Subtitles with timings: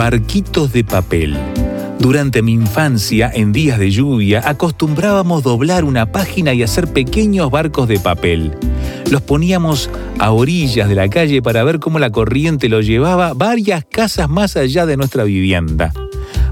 [0.00, 1.36] Barquitos de papel.
[1.98, 7.86] Durante mi infancia, en días de lluvia, acostumbrábamos doblar una página y hacer pequeños barcos
[7.86, 8.56] de papel.
[9.10, 13.84] Los poníamos a orillas de la calle para ver cómo la corriente lo llevaba varias
[13.84, 15.92] casas más allá de nuestra vivienda.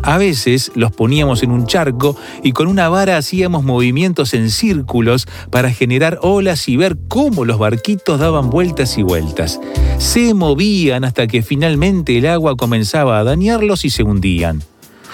[0.03, 5.27] A veces los poníamos en un charco y con una vara hacíamos movimientos en círculos
[5.51, 9.61] para generar olas y ver cómo los barquitos daban vueltas y vueltas.
[9.99, 14.63] Se movían hasta que finalmente el agua comenzaba a dañarlos y se hundían.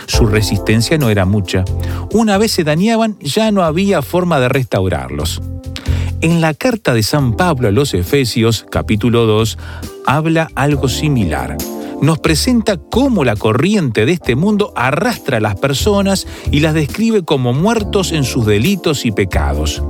[0.07, 1.65] Su resistencia no era mucha.
[2.13, 5.41] Una vez se dañaban, ya no había forma de restaurarlos.
[6.21, 9.59] En la carta de San Pablo a los Efesios, capítulo 2,
[10.07, 11.57] habla algo similar
[12.05, 17.25] nos presenta cómo la corriente de este mundo arrastra a las personas y las describe
[17.25, 19.83] como muertos en sus delitos y pecados.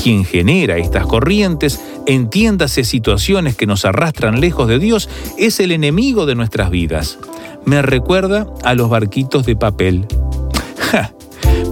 [0.00, 6.26] Quien genera estas corrientes, entiéndase situaciones que nos arrastran lejos de Dios, es el enemigo
[6.26, 7.18] de nuestras vidas.
[7.64, 10.06] Me recuerda a los barquitos de papel.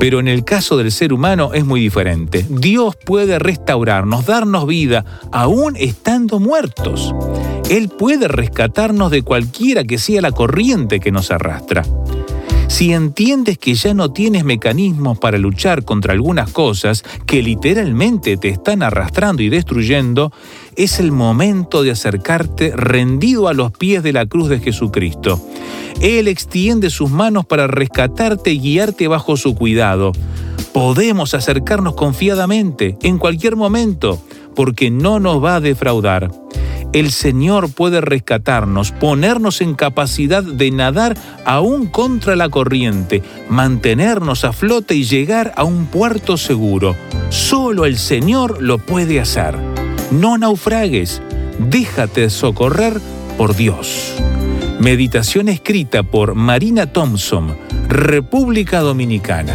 [0.00, 2.44] Pero en el caso del ser humano es muy diferente.
[2.48, 7.14] Dios puede restaurarnos, darnos vida, aún estando muertos.
[7.68, 11.82] Él puede rescatarnos de cualquiera que sea la corriente que nos arrastra.
[12.68, 18.50] Si entiendes que ya no tienes mecanismos para luchar contra algunas cosas que literalmente te
[18.50, 20.32] están arrastrando y destruyendo,
[20.76, 25.40] es el momento de acercarte rendido a los pies de la cruz de Jesucristo.
[26.00, 30.12] Él extiende sus manos para rescatarte y guiarte bajo su cuidado.
[30.72, 34.22] Podemos acercarnos confiadamente en cualquier momento,
[34.54, 36.30] porque no nos va a defraudar
[36.98, 41.14] el Señor puede rescatarnos, ponernos en capacidad de nadar
[41.44, 46.96] aún contra la corriente, mantenernos a flote y llegar a un puerto seguro.
[47.28, 49.58] Solo el Señor lo puede hacer.
[50.10, 51.20] No naufragues,
[51.58, 52.98] déjate socorrer
[53.36, 54.14] por Dios.
[54.80, 57.58] Meditación escrita por Marina Thompson,
[57.88, 59.54] República Dominicana.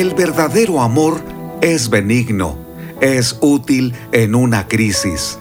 [0.00, 1.20] El verdadero amor
[1.60, 2.56] es benigno,
[3.02, 5.38] es útil en una crisis.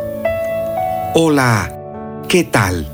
[1.16, 1.74] Hola,
[2.28, 2.92] ¿qué tal?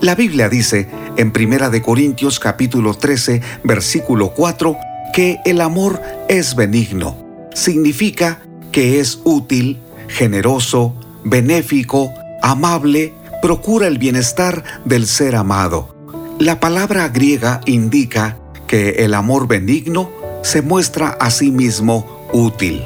[0.00, 4.76] La Biblia dice en Primera de Corintios capítulo 13, versículo 4,
[5.12, 7.18] que el amor es benigno.
[7.52, 8.40] Significa
[8.70, 15.96] que es útil, generoso, benéfico, amable, procura el bienestar del ser amado.
[16.38, 18.38] La palabra griega indica
[18.68, 22.84] que el amor benigno se muestra a sí mismo útil.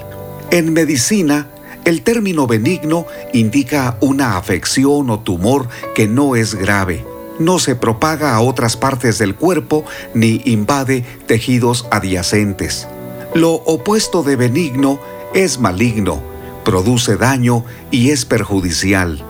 [0.51, 1.49] En medicina,
[1.85, 7.05] el término benigno indica una afección o tumor que no es grave,
[7.39, 9.85] no se propaga a otras partes del cuerpo
[10.15, 12.89] ni invade tejidos adyacentes.
[13.35, 14.99] Lo opuesto de benigno
[15.35, 16.21] es maligno,
[16.65, 19.23] produce daño y es perjudicial.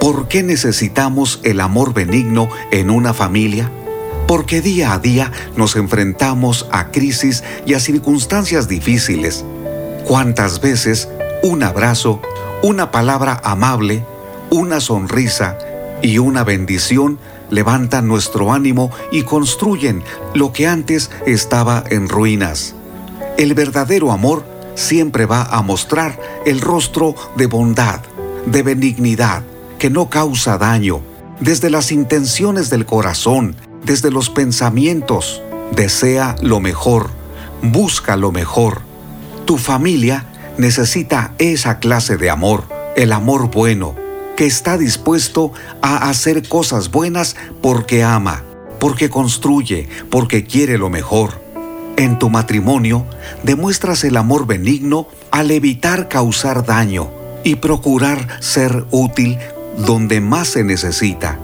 [0.00, 3.70] ¿Por qué necesitamos el amor benigno en una familia?
[4.32, 9.44] Porque día a día nos enfrentamos a crisis y a circunstancias difíciles.
[10.06, 11.10] ¿Cuántas veces
[11.42, 12.18] un abrazo,
[12.62, 14.06] una palabra amable,
[14.48, 15.58] una sonrisa
[16.00, 17.18] y una bendición
[17.50, 20.02] levantan nuestro ánimo y construyen
[20.32, 22.74] lo que antes estaba en ruinas?
[23.36, 24.46] El verdadero amor
[24.76, 28.00] siempre va a mostrar el rostro de bondad,
[28.46, 29.42] de benignidad,
[29.78, 31.02] que no causa daño,
[31.38, 35.42] desde las intenciones del corazón, desde los pensamientos.
[35.74, 37.10] Desea lo mejor,
[37.62, 38.82] busca lo mejor.
[39.44, 40.26] Tu familia
[40.58, 42.64] necesita esa clase de amor,
[42.96, 43.94] el amor bueno,
[44.36, 48.42] que está dispuesto a hacer cosas buenas porque ama,
[48.78, 51.40] porque construye, porque quiere lo mejor.
[51.96, 53.06] En tu matrimonio
[53.42, 57.10] demuestras el amor benigno al evitar causar daño
[57.44, 59.38] y procurar ser útil
[59.76, 61.38] donde más se necesita.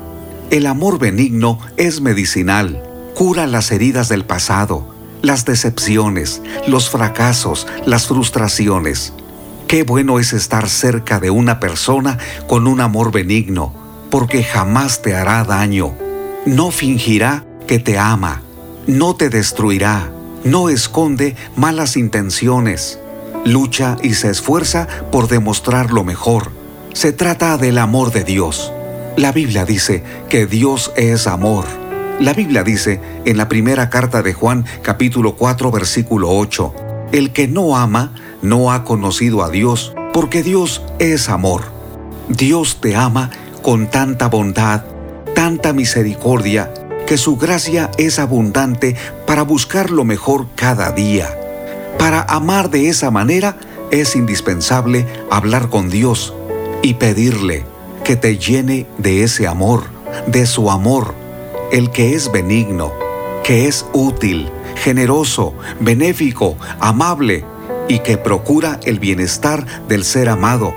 [0.50, 2.82] El amor benigno es medicinal,
[3.14, 9.12] cura las heridas del pasado, las decepciones, los fracasos, las frustraciones.
[9.66, 12.16] Qué bueno es estar cerca de una persona
[12.46, 13.74] con un amor benigno,
[14.10, 15.94] porque jamás te hará daño.
[16.46, 18.40] No fingirá que te ama,
[18.86, 20.10] no te destruirá,
[20.44, 22.98] no esconde malas intenciones.
[23.44, 26.52] Lucha y se esfuerza por demostrar lo mejor.
[26.94, 28.72] Se trata del amor de Dios.
[29.18, 31.64] La Biblia dice que Dios es amor.
[32.20, 36.72] La Biblia dice en la primera carta de Juan capítulo 4 versículo 8,
[37.10, 41.64] El que no ama no ha conocido a Dios, porque Dios es amor.
[42.28, 43.30] Dios te ama
[43.60, 44.84] con tanta bondad,
[45.34, 46.72] tanta misericordia,
[47.04, 48.94] que su gracia es abundante
[49.26, 51.28] para buscar lo mejor cada día.
[51.98, 53.56] Para amar de esa manera
[53.90, 56.34] es indispensable hablar con Dios
[56.82, 57.64] y pedirle
[58.08, 59.84] que te llene de ese amor,
[60.26, 61.14] de su amor,
[61.70, 62.90] el que es benigno,
[63.44, 67.44] que es útil, generoso, benéfico, amable,
[67.86, 70.72] y que procura el bienestar del ser amado.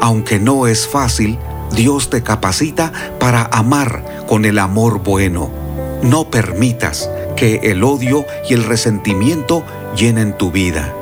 [0.00, 1.36] Aunque no es fácil,
[1.72, 5.50] Dios te capacita para amar con el amor bueno.
[6.04, 9.64] No permitas que el odio y el resentimiento
[9.96, 10.94] llenen tu vida.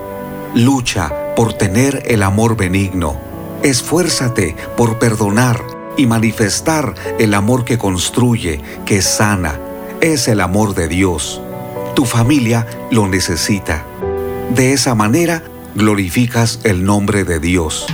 [0.55, 3.26] Lucha por tener el amor benigno.
[3.67, 5.61] Esfuérzate por perdonar
[5.97, 9.59] y manifestar el amor que construye, que sana.
[10.01, 11.43] Es el amor de Dios.
[11.97, 13.85] Tu familia lo necesita.
[14.55, 15.43] De esa manera
[15.75, 17.87] glorificas el nombre de Dios.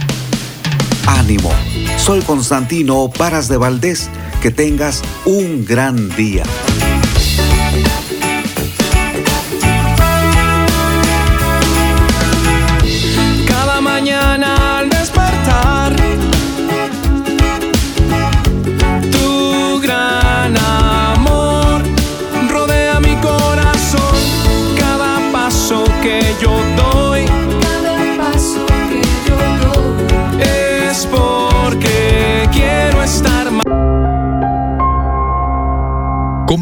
[1.07, 1.51] Ánimo,
[1.97, 4.11] soy Constantino Paras de Valdés.
[4.43, 6.43] Que tengas un gran día.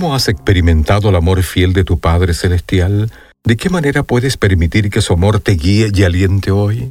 [0.01, 3.13] ¿Cómo has experimentado el amor fiel de tu Padre Celestial?
[3.45, 6.91] ¿De qué manera puedes permitir que su amor te guíe y aliente hoy?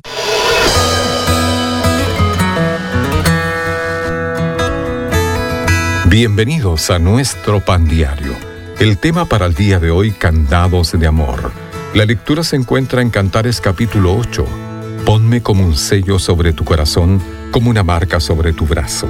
[6.06, 8.36] Bienvenidos a nuestro pan diario.
[8.78, 11.52] El tema para el día de hoy, Candados de Amor.
[11.96, 14.46] La lectura se encuentra en Cantares capítulo 8.
[15.04, 17.20] Ponme como un sello sobre tu corazón,
[17.50, 19.08] como una marca sobre tu brazo.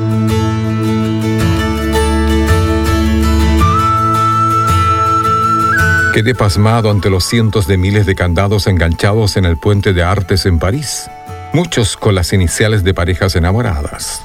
[6.19, 10.45] Quedé pasmado ante los cientos de miles de candados enganchados en el puente de Artes
[10.45, 11.09] en París,
[11.53, 14.21] muchos con las iniciales de parejas enamoradas.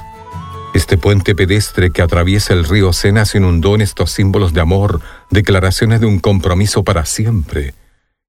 [0.73, 4.99] Este puente pedestre que atraviesa el río Sena se inundó en estos símbolos de amor,
[5.29, 7.73] declaraciones de un compromiso para siempre.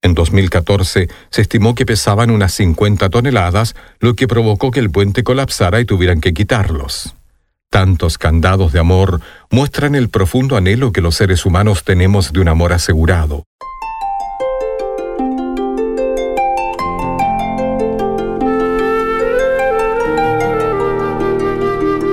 [0.00, 5.24] En 2014 se estimó que pesaban unas 50 toneladas, lo que provocó que el puente
[5.24, 7.15] colapsara y tuvieran que quitarlos.
[7.70, 9.20] Tantos candados de amor
[9.50, 13.44] muestran el profundo anhelo que los seres humanos tenemos de un amor asegurado.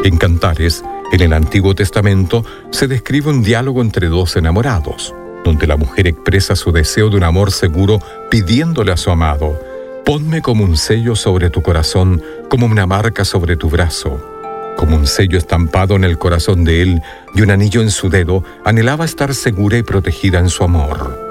[0.03, 0.83] En Cantares,
[1.13, 6.55] en el Antiguo Testamento, se describe un diálogo entre dos enamorados, donde la mujer expresa
[6.55, 9.57] su deseo de un amor seguro pidiéndole a su amado,
[10.03, 14.32] ponme como un sello sobre tu corazón, como una marca sobre tu brazo
[14.77, 17.01] como un sello estampado en el corazón de él
[17.35, 21.23] y un anillo en su dedo, anhelaba estar segura y protegida en su amor.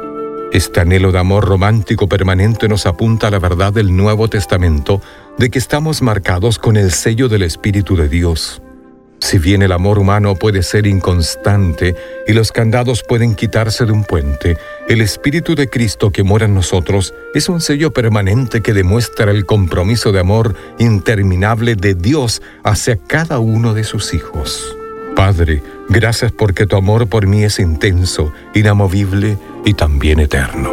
[0.53, 5.01] Este anhelo de amor romántico permanente nos apunta a la verdad del Nuevo Testamento
[5.39, 8.61] de que estamos marcados con el sello del Espíritu de Dios.
[9.19, 11.95] Si bien el amor humano puede ser inconstante
[12.27, 14.59] y los candados pueden quitarse de un puente,
[14.89, 19.47] el Espíritu de Cristo que mora en nosotros es un sello permanente que demuestra el
[19.47, 24.77] compromiso de amor interminable de Dios hacia cada uno de sus hijos.
[25.15, 30.73] Padre, gracias porque tu amor por mí es intenso, inamovible y también eterno.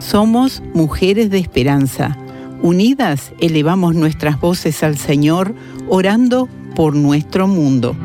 [0.00, 2.16] Somos mujeres de esperanza.
[2.62, 5.56] Unidas elevamos nuestras voces al Señor,
[5.88, 7.96] orando por nuestro mundo.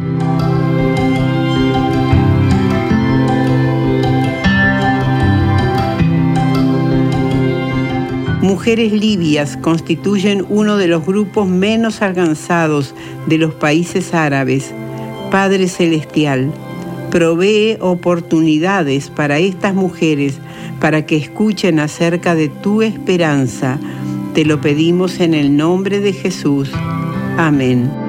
[8.50, 12.96] Mujeres libias constituyen uno de los grupos menos alcanzados
[13.28, 14.74] de los países árabes.
[15.30, 16.52] Padre Celestial,
[17.12, 20.40] provee oportunidades para estas mujeres
[20.80, 23.78] para que escuchen acerca de tu esperanza.
[24.34, 26.72] Te lo pedimos en el nombre de Jesús.
[27.38, 28.09] Amén.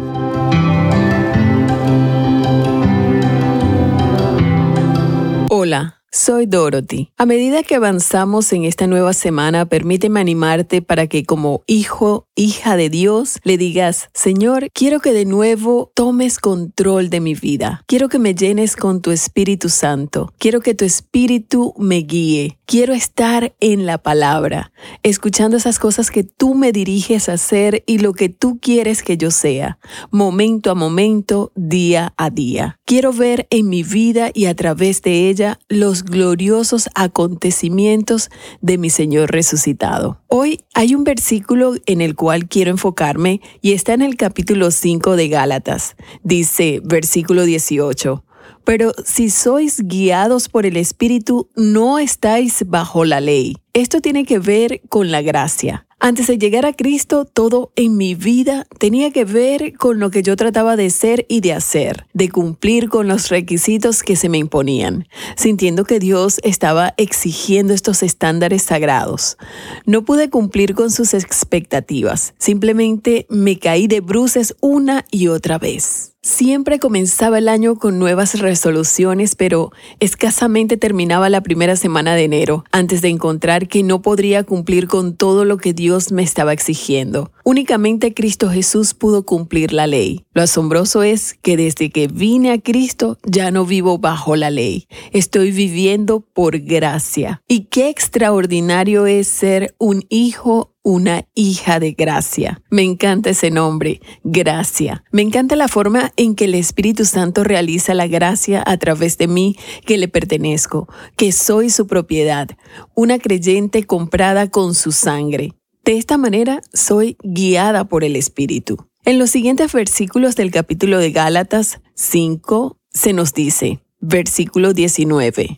[6.13, 7.13] Soy Dorothy.
[7.17, 12.75] A medida que avanzamos en esta nueva semana, permíteme animarte para que como hijo, hija
[12.75, 17.85] de Dios, le digas, Señor, quiero que de nuevo tomes control de mi vida.
[17.87, 20.33] Quiero que me llenes con tu Espíritu Santo.
[20.37, 22.57] Quiero que tu Espíritu me guíe.
[22.65, 27.99] Quiero estar en la palabra, escuchando esas cosas que tú me diriges a hacer y
[27.99, 29.77] lo que tú quieres que yo sea,
[30.09, 32.79] momento a momento, día a día.
[32.85, 35.59] Quiero ver en mi vida y a través de ella
[36.03, 38.29] gloriosos acontecimientos
[38.61, 40.21] de mi Señor resucitado.
[40.27, 45.15] Hoy hay un versículo en el cual quiero enfocarme y está en el capítulo 5
[45.15, 45.95] de Gálatas.
[46.23, 48.23] Dice, versículo 18.
[48.63, 53.57] Pero si sois guiados por el Espíritu, no estáis bajo la ley.
[53.73, 55.87] Esto tiene que ver con la gracia.
[56.03, 60.23] Antes de llegar a Cristo, todo en mi vida tenía que ver con lo que
[60.23, 64.39] yo trataba de ser y de hacer, de cumplir con los requisitos que se me
[64.39, 69.37] imponían, sintiendo que Dios estaba exigiendo estos estándares sagrados.
[69.85, 76.13] No pude cumplir con sus expectativas, simplemente me caí de bruces una y otra vez.
[76.23, 82.63] Siempre comenzaba el año con nuevas resoluciones, pero escasamente terminaba la primera semana de enero
[82.71, 87.31] antes de encontrar que no podría cumplir con todo lo que Dios me estaba exigiendo.
[87.43, 90.23] Únicamente Cristo Jesús pudo cumplir la ley.
[90.33, 94.87] Lo asombroso es que desde que vine a Cristo ya no vivo bajo la ley.
[95.11, 97.41] Estoy viviendo por gracia.
[97.47, 102.61] Y qué extraordinario es ser un hijo una hija de gracia.
[102.69, 105.03] Me encanta ese nombre, gracia.
[105.11, 109.27] Me encanta la forma en que el Espíritu Santo realiza la gracia a través de
[109.27, 112.49] mí que le pertenezco, que soy su propiedad,
[112.95, 115.53] una creyente comprada con su sangre.
[115.83, 118.87] De esta manera soy guiada por el Espíritu.
[119.03, 125.57] En los siguientes versículos del capítulo de Gálatas 5 se nos dice, versículo 19,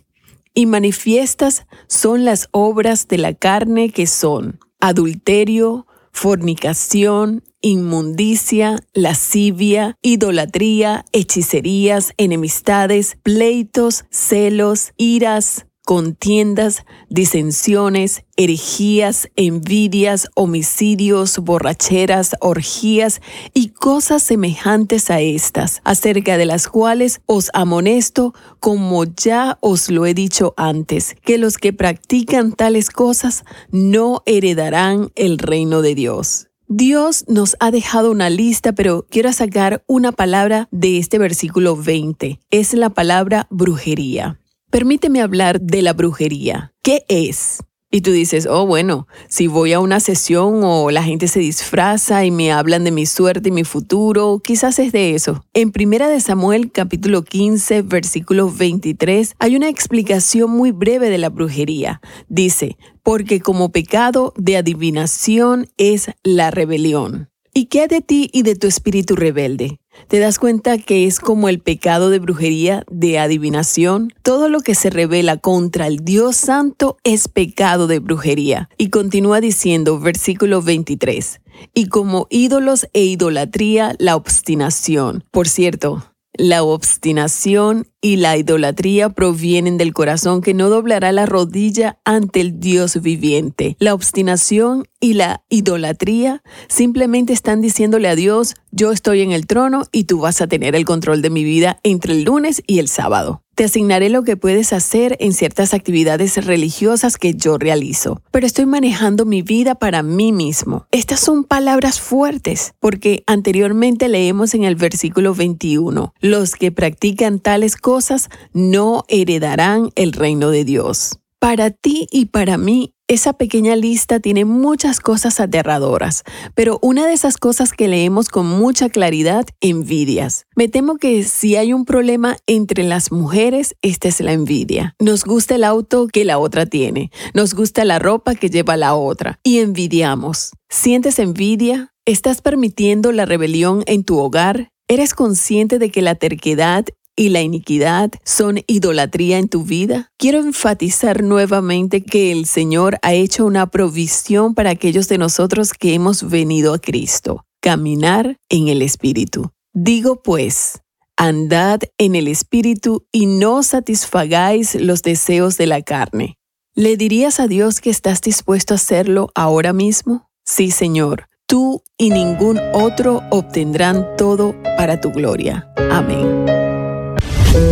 [0.53, 11.05] y manifiestas son las obras de la carne que son adulterio, fornicación, inmundicia, lascivia, idolatría,
[11.13, 23.21] hechicerías, enemistades, pleitos, celos, iras, contiendas, disensiones, herejías, envidias, homicidios, borracheras, orgías
[23.53, 30.05] y cosas semejantes a estas, acerca de las cuales os amonesto, como ya os lo
[30.05, 36.47] he dicho antes, que los que practican tales cosas no heredarán el reino de Dios.
[36.69, 42.39] Dios nos ha dejado una lista, pero quiero sacar una palabra de este versículo 20.
[42.49, 44.39] Es la palabra brujería.
[44.73, 46.73] Permíteme hablar de la brujería.
[46.81, 47.59] ¿Qué es?
[47.91, 52.25] Y tú dices, oh bueno, si voy a una sesión o la gente se disfraza
[52.25, 55.45] y me hablan de mi suerte y mi futuro, quizás es de eso.
[55.53, 61.29] En Primera de Samuel capítulo 15 versículo 23 hay una explicación muy breve de la
[61.29, 62.01] brujería.
[62.27, 67.29] Dice, porque como pecado de adivinación es la rebelión.
[67.53, 69.77] ¿Y qué de ti y de tu espíritu rebelde?
[70.07, 74.13] ¿Te das cuenta que es como el pecado de brujería, de adivinación?
[74.21, 78.69] Todo lo que se revela contra el Dios Santo es pecado de brujería.
[78.77, 81.41] Y continúa diciendo, versículo 23,
[81.73, 85.23] y como ídolos e idolatría, la obstinación.
[85.31, 91.99] Por cierto, la obstinación y la idolatría provienen del corazón que no doblará la rodilla
[92.05, 93.75] ante el Dios viviente.
[93.79, 99.83] La obstinación y la idolatría simplemente están diciéndole a Dios, yo estoy en el trono
[99.91, 102.87] y tú vas a tener el control de mi vida entre el lunes y el
[102.87, 103.42] sábado.
[103.55, 108.65] Te asignaré lo que puedes hacer en ciertas actividades religiosas que yo realizo, pero estoy
[108.65, 110.87] manejando mi vida para mí mismo.
[110.91, 117.77] Estas son palabras fuertes, porque anteriormente leemos en el versículo 21, los que practican tales
[117.77, 121.19] cosas no heredarán el reino de Dios.
[121.43, 126.23] Para ti y para mí, esa pequeña lista tiene muchas cosas aterradoras,
[126.55, 130.45] pero una de esas cosas que leemos con mucha claridad, envidias.
[130.55, 134.95] Me temo que si hay un problema entre las mujeres, esta es la envidia.
[135.01, 138.95] Nos gusta el auto que la otra tiene, nos gusta la ropa que lleva la
[138.95, 140.51] otra y envidiamos.
[140.69, 141.93] ¿Sientes envidia?
[142.05, 144.69] ¿Estás permitiendo la rebelión en tu hogar?
[144.87, 150.11] ¿Eres consciente de que la terquedad y la iniquidad son idolatría en tu vida?
[150.17, 155.93] Quiero enfatizar nuevamente que el Señor ha hecho una provisión para aquellos de nosotros que
[155.93, 159.51] hemos venido a Cristo, caminar en el Espíritu.
[159.73, 160.81] Digo pues,
[161.17, 166.37] andad en el Espíritu y no satisfagáis los deseos de la carne.
[166.75, 170.29] ¿Le dirías a Dios que estás dispuesto a hacerlo ahora mismo?
[170.43, 175.71] Sí, Señor, tú y ningún otro obtendrán todo para tu gloria.
[175.91, 176.52] Amén.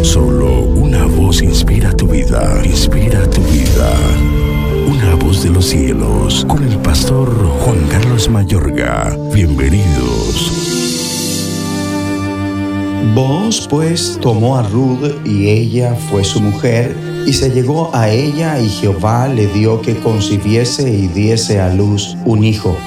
[0.04, 3.92] Solo una voz inspira tu vida, inspira tu vida.
[4.88, 7.28] Una voz de los cielos, con el pastor
[7.62, 9.18] Juan Carlos Mayorga.
[9.34, 10.52] Bienvenidos.
[13.16, 16.96] Vos pues tomó a Ruth y ella fue su mujer,
[17.26, 22.16] y se llegó a ella y Jehová le dio que concibiese y diese a luz
[22.26, 22.78] un hijo.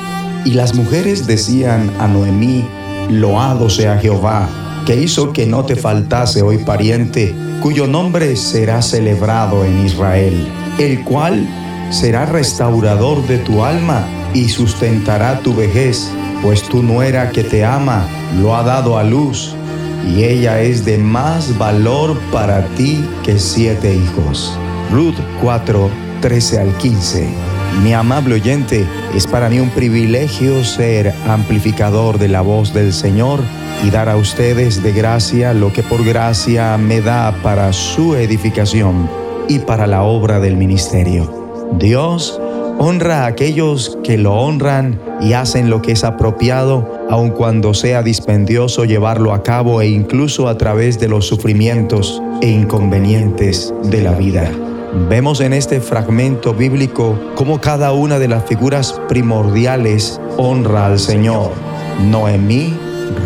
[0.45, 2.65] Y las mujeres decían a Noemí,
[3.11, 4.49] loado sea Jehová
[4.87, 10.47] que hizo que no te faltase hoy pariente, cuyo nombre será celebrado en Israel,
[10.79, 11.47] el cual
[11.91, 16.11] será restaurador de tu alma y sustentará tu vejez,
[16.43, 18.07] pues tu nuera que te ama
[18.41, 19.55] lo ha dado a luz,
[20.07, 24.59] y ella es de más valor para ti que siete hijos.
[24.93, 27.54] Ruth 4, 13 al 15.
[27.83, 33.41] Mi amable oyente, es para mí un privilegio ser amplificador de la voz del Señor
[33.85, 39.09] y dar a ustedes de gracia lo que por gracia me da para su edificación
[39.49, 41.45] y para la obra del ministerio.
[41.79, 42.41] Dios
[42.79, 48.03] honra a aquellos que lo honran y hacen lo que es apropiado, aun cuando sea
[48.03, 54.13] dispendioso llevarlo a cabo e incluso a través de los sufrimientos e inconvenientes de la
[54.13, 54.51] vida.
[54.97, 61.51] Vemos en este fragmento bíblico cómo cada una de las figuras primordiales honra al Señor.
[62.05, 62.73] Noemí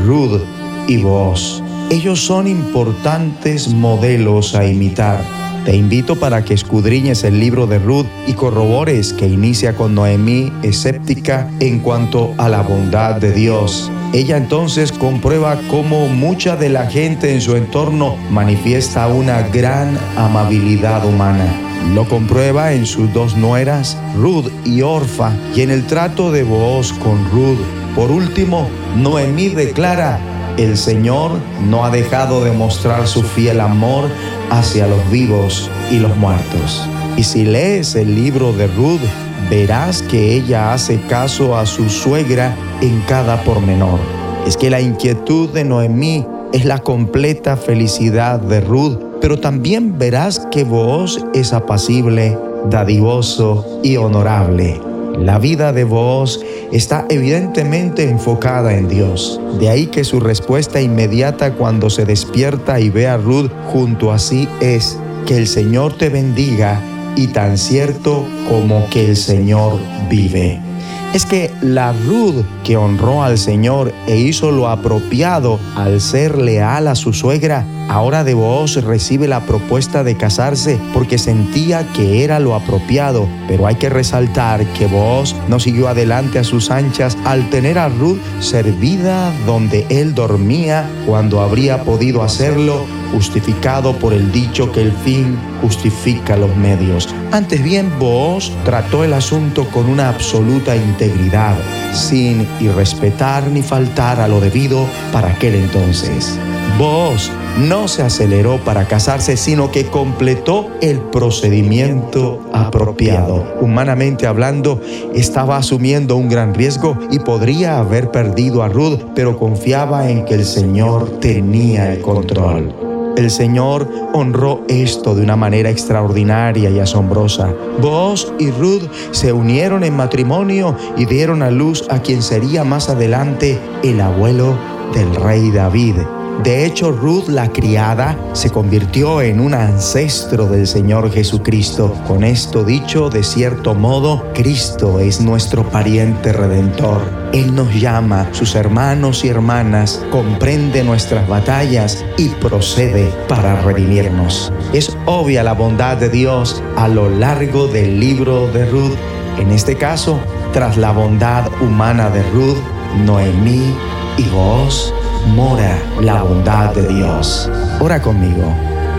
[0.07, 0.41] Ruth
[0.89, 1.63] y vos.
[1.91, 5.21] Ellos son importantes modelos a imitar.
[5.69, 10.51] Te invito para que escudriñes el libro de Ruth y corrobores que inicia con Noemí
[10.63, 13.93] escéptica en cuanto a la bondad de Dios.
[14.15, 21.05] Ella entonces comprueba cómo mucha de la gente en su entorno manifiesta una gran amabilidad
[21.05, 21.45] humana.
[21.93, 26.95] Lo comprueba en sus dos nueras, Ruth y Orfa, y en el trato de Booz
[26.95, 27.61] con Ruth.
[27.95, 30.19] Por último, Noemí declara,
[30.59, 31.31] el Señor
[31.69, 34.11] no ha dejado de mostrar su fiel amor
[34.51, 36.87] hacia los vivos y los muertos.
[37.17, 39.01] Y si lees el libro de Ruth,
[39.49, 44.01] verás que ella hace caso a su suegra en cada pormenor.
[44.47, 50.47] Es que la inquietud de Noemí es la completa felicidad de Ruth, pero también verás
[50.51, 52.37] que vos es apacible,
[52.69, 54.88] dadivoso y honorable.
[55.21, 59.41] La vida de vos está evidentemente enfocada en Dios.
[59.59, 64.19] De ahí que su respuesta inmediata cuando se despierta y ve a Ruth junto a
[64.19, 66.81] sí es que el Señor te bendiga
[67.17, 69.79] y tan cierto como que el Señor
[70.09, 70.68] vive
[71.15, 76.87] es que la Ruth que honró al Señor e hizo lo apropiado al ser leal
[76.87, 82.39] a su suegra, ahora de vos recibe la propuesta de casarse porque sentía que era
[82.41, 83.27] lo apropiado.
[83.49, 87.89] Pero hay que resaltar que vos no siguió adelante a sus anchas al tener a
[87.89, 94.93] Ruth servida donde él dormía cuando habría podido hacerlo justificado por el dicho que el
[94.93, 97.15] fin justifica los medios.
[97.33, 101.57] Antes bien, vos trató el asunto con una absoluta integridad,
[101.93, 106.39] sin irrespetar ni faltar a lo debido para aquel entonces.
[106.79, 113.57] Vos no se aceleró para casarse, sino que completó el procedimiento apropiado.
[113.61, 114.81] Humanamente hablando,
[115.13, 120.35] estaba asumiendo un gran riesgo y podría haber perdido a Ruth, pero confiaba en que
[120.35, 122.88] el Señor tenía el control.
[123.19, 127.53] El Señor honró esto de una manera extraordinaria y asombrosa.
[127.83, 132.89] Vos y Ruth se unieron en matrimonio y dieron a luz a quien sería más
[132.89, 134.57] adelante el abuelo
[134.95, 135.97] del rey David.
[136.43, 141.93] De hecho, Ruth, la criada, se convirtió en un ancestro del Señor Jesucristo.
[142.07, 147.03] Con esto dicho, de cierto modo, Cristo es nuestro pariente redentor.
[147.33, 154.53] Él nos llama, sus hermanos y hermanas, comprende nuestras batallas y procede para redimirnos.
[154.73, 158.97] Es obvia la bondad de Dios a lo largo del libro de Ruth.
[159.39, 160.21] En este caso,
[160.53, 162.59] tras la bondad humana de Ruth,
[163.05, 163.75] Noemí
[164.17, 164.95] y vos
[165.27, 167.51] mora la bondad de Dios.
[167.81, 168.55] Ora conmigo.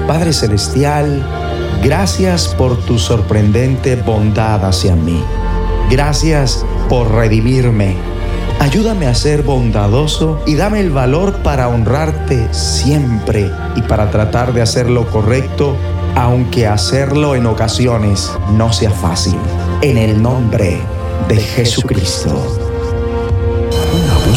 [0.08, 1.24] Padre Celestial,
[1.84, 5.24] gracias por tu sorprendente bondad hacia mí.
[5.90, 7.96] Gracias por redimirme.
[8.60, 14.62] Ayúdame a ser bondadoso y dame el valor para honrarte siempre y para tratar de
[14.62, 15.76] hacer lo correcto,
[16.16, 19.38] aunque hacerlo en ocasiones no sea fácil.
[19.82, 20.82] En el nombre
[21.28, 22.70] de Jesucristo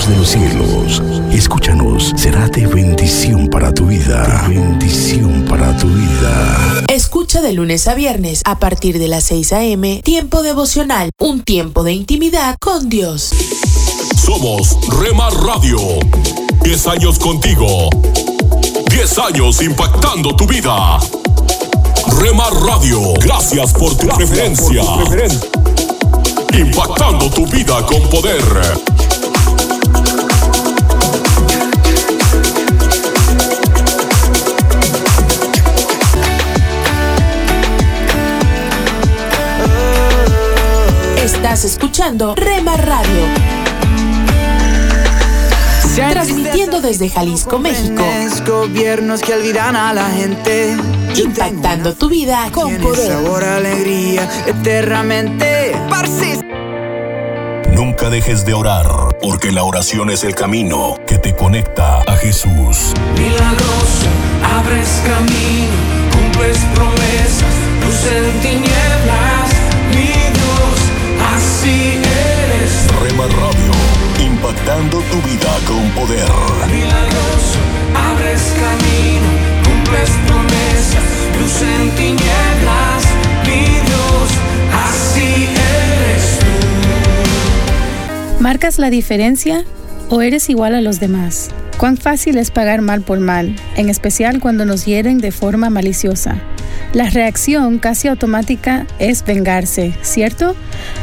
[0.07, 4.45] de los cielos, escúchanos, será de bendición para tu vida.
[4.49, 6.85] bendición para tu vida.
[6.89, 10.03] Escucha de lunes a viernes a partir de las 6 a.m.
[10.03, 13.33] Tiempo devocional, un tiempo de intimidad con Dios.
[14.17, 15.79] Somos Rema Radio.
[16.63, 17.89] 10 años contigo.
[18.91, 20.99] 10 años impactando tu vida.
[22.21, 24.83] Rema Radio, gracias por tu preferencia.
[26.53, 28.43] Impactando tu vida con poder.
[41.23, 43.23] Estás escuchando Rema Radio.
[45.95, 48.03] Transmitiendo desde Jalisco, México.
[48.45, 50.77] Gobiernos que olvidan a la gente.
[51.15, 53.13] Impactando tu vida con poder.
[53.13, 55.77] Sabor, alegría, eternamente.
[57.73, 58.89] Nunca dejes de orar,
[59.23, 62.95] porque la oración es el camino que te conecta a Jesús.
[63.17, 64.09] Milagroso,
[64.57, 65.71] abres camino,
[66.11, 68.92] cumples promesas, luz en tinieblas
[73.13, 73.73] Rema Radio,
[74.25, 76.31] impactando tu vida con poder.
[76.71, 77.59] Milagroso,
[77.95, 79.29] abres camino,
[79.65, 81.05] cumples promesas,
[81.39, 83.05] luz en tinieblas,
[83.45, 84.31] mi Dios,
[84.73, 86.47] así eres tú.
[88.43, 89.67] ¿Marcas la diferencia
[90.09, 91.51] o eres igual a los demás?
[91.77, 96.41] Cuán fácil es pagar mal por mal, en especial cuando nos hieren de forma maliciosa.
[96.95, 100.55] La reacción casi automática es vengarse, ¿cierto?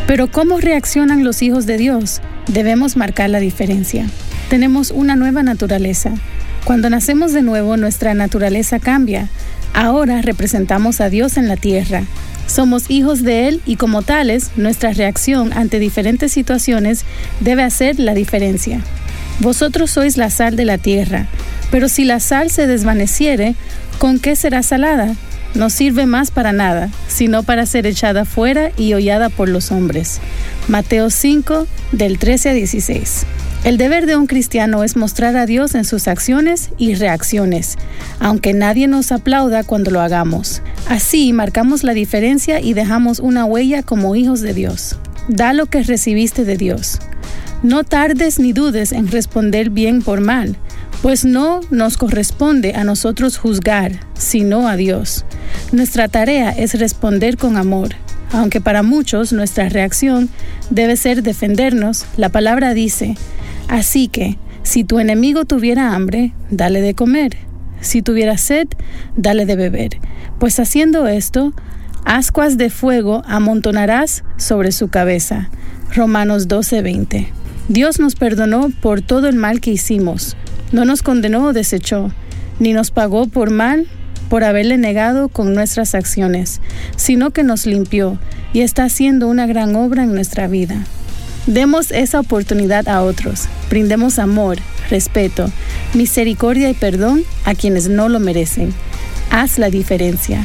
[0.05, 2.21] Pero ¿cómo reaccionan los hijos de Dios?
[2.47, 4.05] Debemos marcar la diferencia.
[4.51, 6.11] Tenemos una nueva naturaleza.
[6.63, 9.29] Cuando nacemos de nuevo, nuestra naturaleza cambia.
[9.73, 12.03] Ahora representamos a Dios en la tierra.
[12.45, 17.03] Somos hijos de Él y como tales, nuestra reacción ante diferentes situaciones
[17.39, 18.81] debe hacer la diferencia.
[19.39, 21.25] Vosotros sois la sal de la tierra,
[21.71, 23.55] pero si la sal se desvaneciere,
[23.97, 25.15] ¿con qué será salada?
[25.55, 30.19] No sirve más para nada, sino para ser echada fuera y hollada por los hombres.
[30.67, 33.25] Mateo 5, del 13 a 16.
[33.63, 37.77] El deber de un cristiano es mostrar a Dios en sus acciones y reacciones,
[38.19, 40.61] aunque nadie nos aplauda cuando lo hagamos.
[40.87, 44.97] Así marcamos la diferencia y dejamos una huella como hijos de Dios.
[45.27, 46.99] Da lo que recibiste de Dios.
[47.63, 50.57] No tardes ni dudes en responder bien por mal
[51.01, 55.25] pues no nos corresponde a nosotros juzgar, sino a Dios.
[55.71, 57.89] Nuestra tarea es responder con amor.
[58.31, 60.29] Aunque para muchos nuestra reacción
[60.69, 63.15] debe ser defendernos, la palabra dice,
[63.69, 67.37] así que, si tu enemigo tuviera hambre, dale de comer.
[67.81, 68.67] Si tuviera sed,
[69.15, 69.97] dale de beber.
[70.37, 71.53] Pues haciendo esto,
[72.03, 75.49] ascuas de fuego amontonarás sobre su cabeza.
[75.95, 77.38] Romanos 12:20.
[77.69, 80.35] Dios nos perdonó por todo el mal que hicimos.
[80.71, 82.11] No nos condenó o desechó,
[82.57, 83.85] ni nos pagó por mal
[84.27, 86.61] por haberle negado con nuestras acciones,
[86.95, 88.17] sino que nos limpió
[88.53, 90.83] y está haciendo una gran obra en nuestra vida.
[91.45, 94.57] Demos esa oportunidad a otros, brindemos amor,
[94.89, 95.51] respeto,
[95.93, 98.73] misericordia y perdón a quienes no lo merecen.
[99.29, 100.43] Haz la diferencia.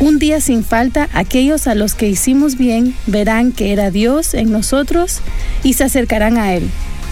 [0.00, 4.50] Un día sin falta, aquellos a los que hicimos bien verán que era Dios en
[4.50, 5.20] nosotros
[5.62, 6.68] y se acercarán a Él.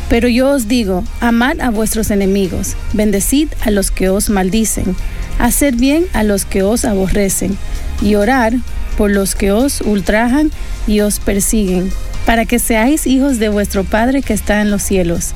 [0.09, 4.97] Pero yo os digo, amad a vuestros enemigos, bendecid a los que os maldicen,
[5.39, 7.57] haced bien a los que os aborrecen,
[8.03, 8.55] y orar
[8.99, 10.51] por los que os ultrajan
[10.87, 11.91] y os persiguen,
[12.27, 15.33] para que seáis hijos de vuestro Padre que está en los cielos,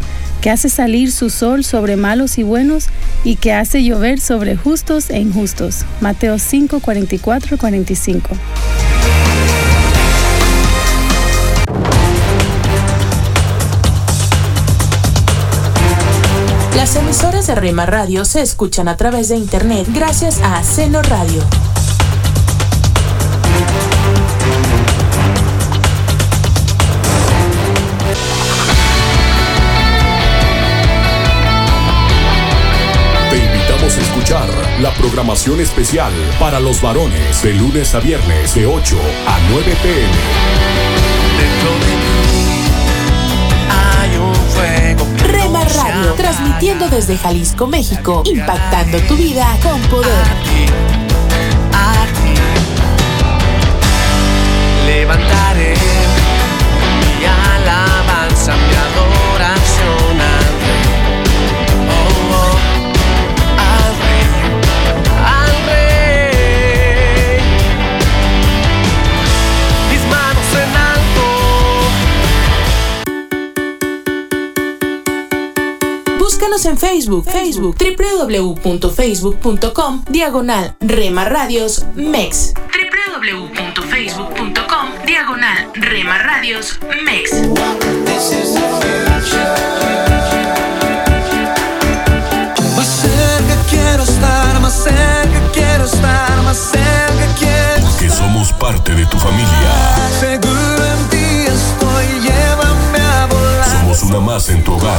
[0.46, 2.86] que hace salir su sol sobre malos y buenos,
[3.24, 5.84] y que hace llover sobre justos e injustos.
[6.00, 8.28] Mateo 5, 44, 45.
[16.76, 21.42] Las emisoras de Rema Radio se escuchan a través de internet gracias a Seno Radio.
[34.80, 40.12] La programación especial para los varones de lunes a viernes de 8 a 9 pm.
[45.26, 50.26] Rema Radio, transmitiendo desde Jalisco, México, impactando tu vida con poder.
[54.86, 55.74] Levantaré
[57.00, 60.05] mi alabanza, mi adoración
[76.56, 82.54] Búscanos en Facebook, Facebook, www.facebook.com, diagonal Rema Radios MEX.
[83.20, 87.32] www.facebook.com, diagonal Rema Radios MEX.
[92.74, 99.04] Más cerca quiero estar, más cerca quiero estar, más cerca quiero Que somos parte de
[99.04, 100.08] tu familia.
[100.18, 103.68] Seguro en ti estoy, llévame a volar.
[103.68, 104.98] Somos una más en tu hogar.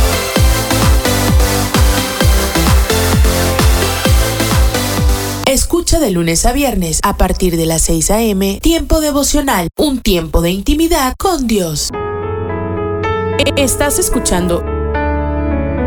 [5.51, 8.61] Escucha de lunes a viernes a partir de las 6 a.m.
[8.61, 11.89] Tiempo devocional, un tiempo de intimidad con Dios.
[13.57, 14.63] Estás escuchando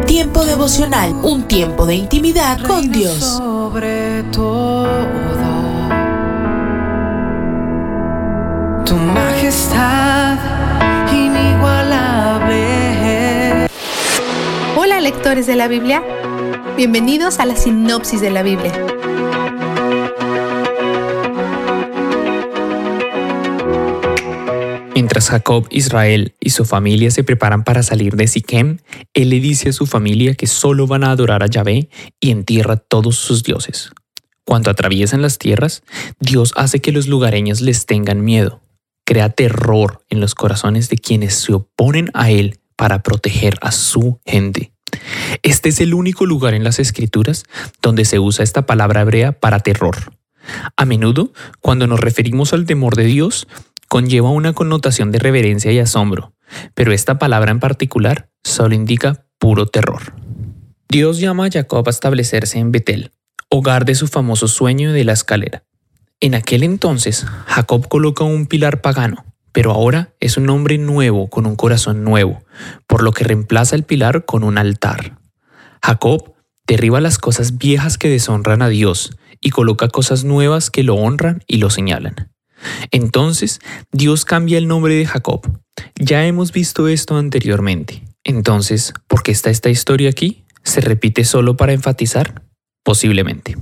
[0.07, 3.20] Tiempo devocional, un tiempo de intimidad con Dios.
[3.20, 4.87] Sobre todo,
[8.85, 10.37] tu majestad
[11.11, 12.61] inigualable.
[14.77, 16.03] Hola lectores de la Biblia,
[16.77, 18.74] bienvenidos a la sinopsis de la Biblia.
[24.94, 28.78] Mientras Jacob, Israel y su familia se preparan para salir de Siquem,
[29.12, 31.88] él le dice a su familia que solo van a adorar a Yahvé
[32.20, 33.90] y entierra todos sus dioses.
[34.44, 35.83] Cuando atraviesan las tierras,
[36.20, 38.61] Dios hace que los lugareños les tengan miedo,
[39.04, 44.20] crea terror en los corazones de quienes se oponen a él para proteger a su
[44.24, 44.72] gente.
[45.42, 47.44] Este es el único lugar en las escrituras
[47.83, 49.96] donde se usa esta palabra hebrea para terror.
[50.76, 53.48] A menudo, cuando nos referimos al temor de Dios,
[53.94, 56.35] conlleva una connotación de reverencia y asombro,
[56.74, 60.16] pero esta palabra en particular solo indica puro terror.
[60.88, 63.12] Dios llama a Jacob a establecerse en Betel,
[63.50, 65.62] hogar de su famoso sueño de la escalera.
[66.18, 71.46] En aquel entonces, Jacob coloca un pilar pagano, pero ahora es un hombre nuevo con
[71.46, 72.42] un corazón nuevo,
[72.88, 75.18] por lo que reemplaza el pilar con un altar.
[75.85, 76.35] Jacob
[76.66, 81.44] derriba las cosas viejas que deshonran a Dios y coloca cosas nuevas que lo honran
[81.46, 82.34] y lo señalan.
[82.90, 83.61] Entonces,
[83.92, 85.42] Dios cambia el nombre de Jacob.
[85.96, 88.03] Ya hemos visto esto anteriormente.
[88.24, 90.44] Entonces, ¿por qué está esta historia aquí?
[90.62, 92.42] ¿Se repite solo para enfatizar?
[92.83, 93.57] Posiblemente.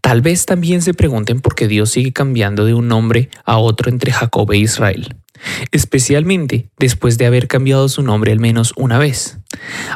[0.00, 3.90] Tal vez también se pregunten por qué Dios sigue cambiando de un nombre a otro
[3.90, 5.16] entre Jacob e Israel,
[5.72, 9.38] especialmente después de haber cambiado su nombre al menos una vez.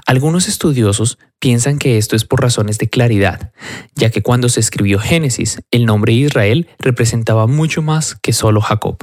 [0.06, 3.52] Algunos estudiosos piensan que esto es por razones de claridad,
[3.94, 8.98] ya que cuando se escribió Génesis, el nombre Israel representaba mucho más que solo Jacob.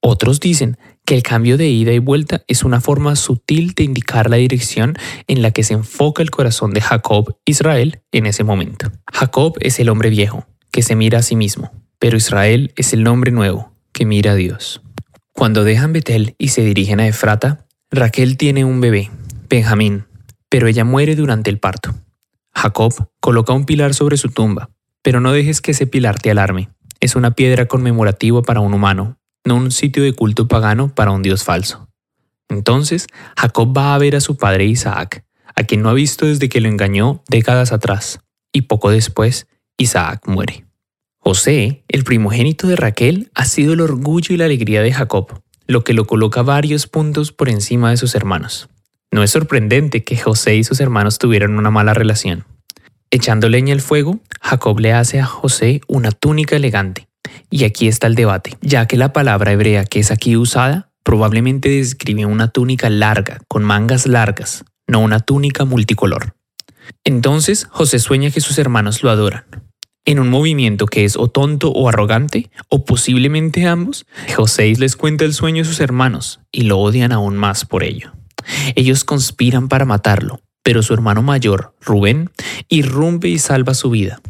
[0.00, 4.30] Otros dicen que el cambio de ida y vuelta es una forma sutil de indicar
[4.30, 8.90] la dirección en la que se enfoca el corazón de Jacob, Israel, en ese momento.
[9.12, 13.06] Jacob es el hombre viejo, que se mira a sí mismo, pero Israel es el
[13.06, 14.80] hombre nuevo, que mira a Dios.
[15.32, 19.10] Cuando dejan Betel y se dirigen a Efrata, Raquel tiene un bebé,
[19.48, 20.06] Benjamín,
[20.48, 21.94] pero ella muere durante el parto.
[22.54, 24.70] Jacob coloca un pilar sobre su tumba,
[25.02, 26.70] pero no dejes que ese pilar te alarme.
[27.00, 31.22] Es una piedra conmemorativa para un humano, no un sitio de culto pagano para un
[31.22, 31.88] dios falso.
[32.48, 36.48] Entonces, Jacob va a ver a su padre Isaac, a quien no ha visto desde
[36.48, 38.20] que lo engañó décadas atrás,
[38.52, 40.66] y poco después, Isaac muere.
[41.18, 45.84] José, el primogénito de Raquel, ha sido el orgullo y la alegría de Jacob, lo
[45.84, 48.68] que lo coloca varios puntos por encima de sus hermanos.
[49.14, 52.46] No es sorprendente que José y sus hermanos tuvieran una mala relación.
[53.12, 57.06] Echando leña al fuego, Jacob le hace a José una túnica elegante.
[57.48, 61.68] Y aquí está el debate, ya que la palabra hebrea que es aquí usada probablemente
[61.68, 66.34] describe una túnica larga, con mangas largas, no una túnica multicolor.
[67.04, 69.44] Entonces José sueña que sus hermanos lo adoran.
[70.04, 75.24] En un movimiento que es o tonto o arrogante, o posiblemente ambos, José les cuenta
[75.24, 78.10] el sueño a sus hermanos y lo odian aún más por ello.
[78.74, 82.30] Ellos conspiran para matarlo, pero su hermano mayor, Rubén,
[82.68, 84.20] irrumpe y salva su vida.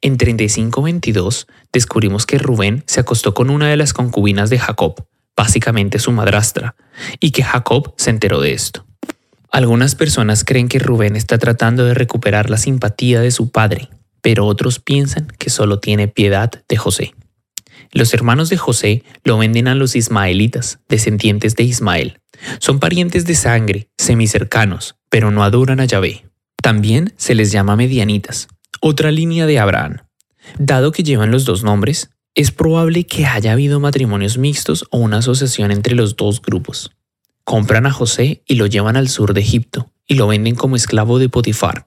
[0.00, 5.98] En 35-22 descubrimos que Rubén se acostó con una de las concubinas de Jacob, básicamente
[5.98, 6.74] su madrastra,
[7.20, 8.86] y que Jacob se enteró de esto.
[9.50, 13.88] Algunas personas creen que Rubén está tratando de recuperar la simpatía de su padre,
[14.20, 17.14] pero otros piensan que solo tiene piedad de José.
[17.92, 22.18] Los hermanos de José lo venden a los ismaelitas, descendientes de Ismael.
[22.58, 26.26] Son parientes de sangre, semicercanos, pero no adoran a Yahvé.
[26.62, 28.48] También se les llama medianitas,
[28.80, 29.98] otra línea de Abraham.
[30.58, 35.18] Dado que llevan los dos nombres, es probable que haya habido matrimonios mixtos o una
[35.18, 36.90] asociación entre los dos grupos.
[37.44, 41.18] Compran a José y lo llevan al sur de Egipto y lo venden como esclavo
[41.18, 41.86] de Potifar,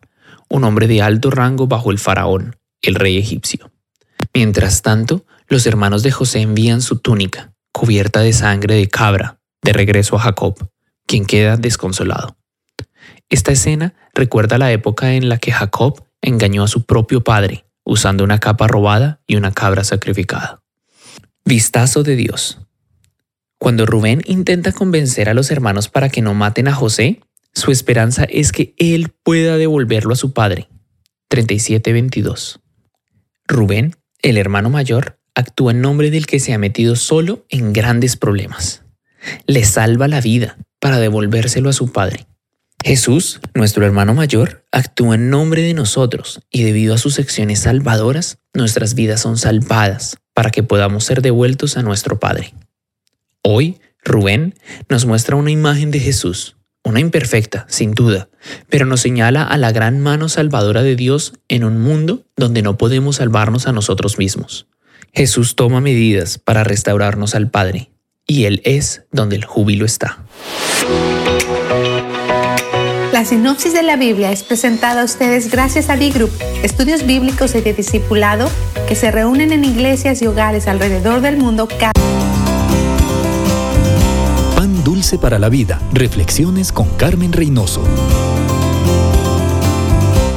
[0.50, 3.72] un hombre de alto rango bajo el faraón, el rey egipcio.
[4.34, 9.74] Mientras tanto, los hermanos de José envían su túnica, cubierta de sangre de cabra, de
[9.74, 10.56] regreso a Jacob,
[11.06, 12.38] quien queda desconsolado.
[13.30, 18.24] Esta escena recuerda la época en la que Jacob engañó a su propio padre, usando
[18.24, 20.62] una capa robada y una cabra sacrificada.
[21.46, 22.60] Vistazo de Dios.
[23.58, 27.22] Cuando Rubén intenta convencer a los hermanos para que no maten a José,
[27.54, 30.70] su esperanza es que él pueda devolverlo a su padre.
[31.30, 32.60] 37:22.
[33.48, 38.16] Rubén, el hermano mayor, actúa en nombre del que se ha metido solo en grandes
[38.16, 38.84] problemas.
[39.48, 42.26] Le salva la vida para devolvérselo a su padre.
[42.84, 48.40] Jesús, nuestro hermano mayor, actúa en nombre de nosotros y debido a sus acciones salvadoras,
[48.54, 52.54] nuestras vidas son salvadas para que podamos ser devueltos a nuestro Padre.
[53.42, 54.56] Hoy, Rubén
[54.88, 56.56] nos muestra una imagen de Jesús,
[56.86, 58.30] una imperfecta, sin duda,
[58.70, 62.78] pero nos señala a la gran mano salvadora de Dios en un mundo donde no
[62.78, 64.68] podemos salvarnos a nosotros mismos.
[65.14, 67.92] Jesús toma medidas para restaurarnos al Padre,
[68.30, 70.20] y Él es donde el júbilo está.
[73.12, 76.32] La sinopsis de la Biblia es presentada a ustedes gracias a D-Group,
[76.64, 78.50] estudios bíblicos y de discipulado
[78.88, 81.94] que se reúnen en iglesias y hogares alrededor del mundo cada
[84.90, 85.80] Dulce para la Vida.
[85.94, 87.84] Reflexiones con Carmen Reynoso.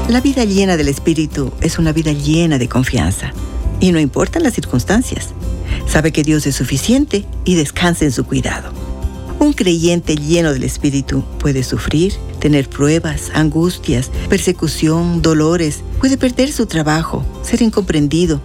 [0.08, 3.32] La vida llena del Espíritu es una vida llena de confianza.
[3.80, 5.30] Y no importan las circunstancias.
[5.86, 8.72] Sabe que Dios es suficiente y descansa en su cuidado.
[9.38, 16.66] Un creyente lleno del Espíritu puede sufrir, tener pruebas, angustias, persecución, dolores, puede perder su
[16.66, 18.40] trabajo, ser incomprendido,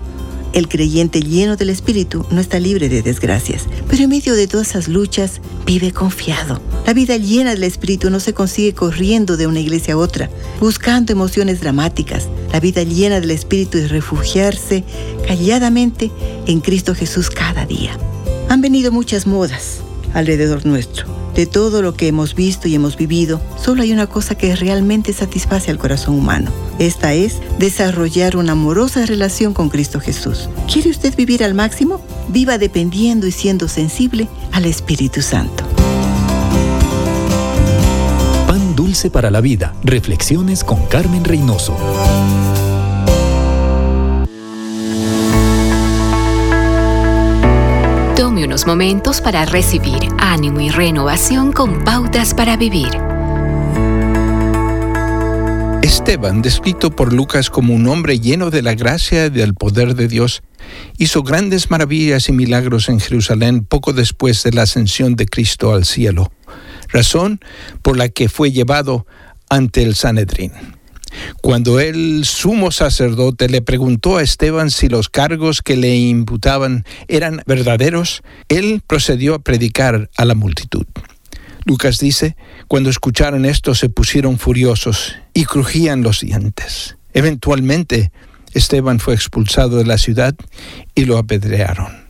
[0.57, 4.69] el creyente lleno del Espíritu no está libre de desgracias, pero en medio de todas
[4.69, 6.59] esas luchas vive confiado.
[6.87, 11.13] La vida llena del Espíritu no se consigue corriendo de una iglesia a otra, buscando
[11.13, 12.27] emociones dramáticas.
[12.51, 14.83] La vida llena del Espíritu es refugiarse
[15.27, 16.09] calladamente
[16.47, 17.95] en Cristo Jesús cada día.
[18.49, 19.81] Han venido muchas modas
[20.15, 21.05] alrededor nuestro
[21.37, 25.13] de todo lo que hemos visto y hemos vivido, solo hay una cosa que realmente
[25.13, 26.51] satisface al corazón humano.
[26.79, 30.49] Esta es desarrollar una amorosa relación con Cristo Jesús.
[30.71, 32.01] ¿Quiere usted vivir al máximo?
[32.29, 35.63] Viva dependiendo y siendo sensible al Espíritu Santo.
[38.47, 39.75] Pan dulce para la vida.
[39.83, 41.77] Reflexiones con Carmen Reynoso.
[48.65, 52.89] Momentos para recibir ánimo y renovación con pautas para vivir.
[55.81, 60.07] Esteban, descrito por Lucas como un hombre lleno de la gracia y del poder de
[60.07, 60.41] Dios,
[60.97, 65.85] hizo grandes maravillas y milagros en Jerusalén poco después de la ascensión de Cristo al
[65.85, 66.31] cielo,
[66.87, 67.39] razón
[67.81, 69.05] por la que fue llevado
[69.49, 70.76] ante el Sanedrín.
[71.41, 77.41] Cuando el sumo sacerdote le preguntó a Esteban si los cargos que le imputaban eran
[77.45, 80.85] verdaderos, él procedió a predicar a la multitud.
[81.65, 82.37] Lucas dice,
[82.67, 86.97] cuando escucharon esto se pusieron furiosos y crujían los dientes.
[87.13, 88.11] Eventualmente,
[88.53, 90.33] Esteban fue expulsado de la ciudad
[90.95, 92.07] y lo apedrearon.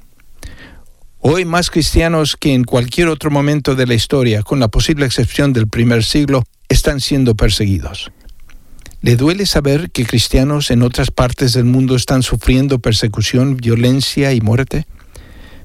[1.19, 5.51] Hoy más cristianos que en cualquier otro momento de la historia, con la posible excepción
[5.51, 8.11] del primer siglo, están siendo perseguidos.
[9.01, 14.41] ¿Le duele saber que cristianos en otras partes del mundo están sufriendo persecución, violencia y
[14.41, 14.87] muerte?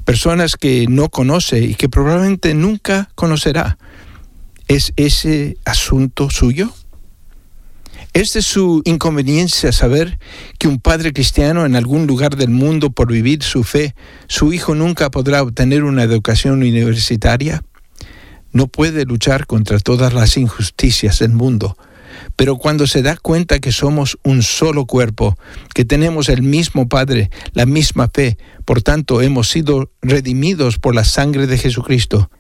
[0.05, 3.79] Personas que no conoce y que probablemente nunca conocerá.
[4.69, 6.73] ¿Es ese asunto suyo?
[8.13, 10.19] Es de su inconveniencia saber
[10.59, 13.95] que un padre cristiano en algún lugar del mundo por vivir su fe,
[14.29, 17.65] su hijo nunca podrá obtener una educación universitaria.
[18.53, 21.79] No puede luchar contra todas las injusticias del mundo,
[22.37, 25.37] pero cuando se da cuenta que somos un solo cuerpo,
[25.75, 31.05] que tenemos el mismo Padre, la misma fe, por tanto hemos sido redimidos por la
[31.05, 32.31] sangre de Jesucristo,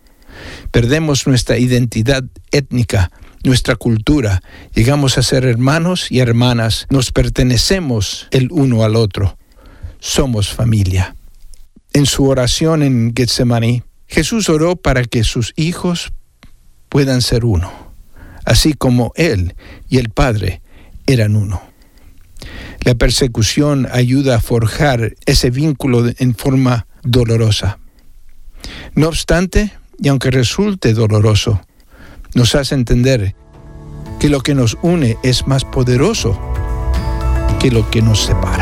[0.70, 3.11] perdemos nuestra identidad étnica,
[3.45, 4.43] nuestra cultura,
[4.74, 9.37] llegamos a ser hermanos y hermanas, nos pertenecemos el uno al otro,
[9.99, 11.16] somos familia.
[11.93, 16.12] En su oración en Getsemaní, Jesús oró para que sus hijos
[16.89, 17.91] puedan ser uno,
[18.45, 19.55] así como Él
[19.88, 20.62] y el Padre
[21.07, 21.62] eran uno.
[22.80, 27.78] La persecución ayuda a forjar ese vínculo en forma dolorosa.
[28.95, 31.61] No obstante, y aunque resulte doloroso,
[32.34, 33.34] nos hace entender
[34.18, 36.40] que lo que nos une es más poderoso
[37.61, 38.62] que lo que nos separa.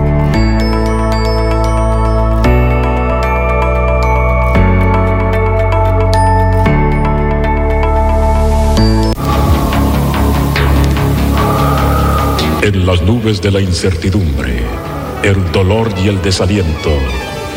[12.63, 14.63] En las nubes de la incertidumbre,
[15.23, 16.91] el dolor y el desaliento,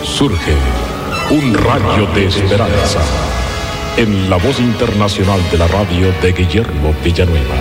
[0.02, 0.54] surge
[1.30, 3.00] un rayo de esperanza
[3.98, 7.54] en la voz internacional de la radio de Guillermo Villanueva.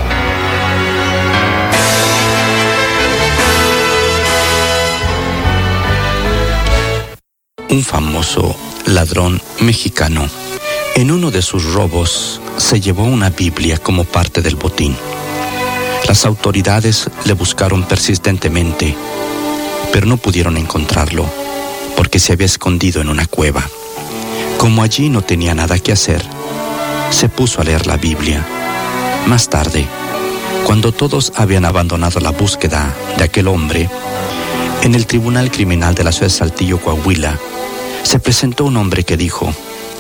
[7.70, 10.30] Un famoso ladrón mexicano,
[10.96, 14.96] en uno de sus robos, se llevó una Biblia como parte del botín.
[16.08, 18.96] Las autoridades le buscaron persistentemente,
[19.92, 21.26] pero no pudieron encontrarlo
[21.96, 23.64] porque se había escondido en una cueva.
[24.58, 26.24] Como allí no tenía nada que hacer,
[27.12, 28.46] se puso a leer la Biblia.
[29.28, 29.86] Más tarde,
[30.66, 33.90] cuando todos habían abandonado la búsqueda de aquel hombre,
[34.82, 37.40] en el Tribunal Criminal de la ciudad de Saltillo, Coahuila,
[38.04, 39.54] se presentó un hombre que dijo,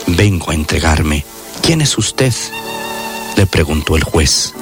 [0.07, 1.25] vengo a entregarme.
[1.61, 2.33] ¿Quién es usted?
[3.37, 4.53] Le preguntó el juez.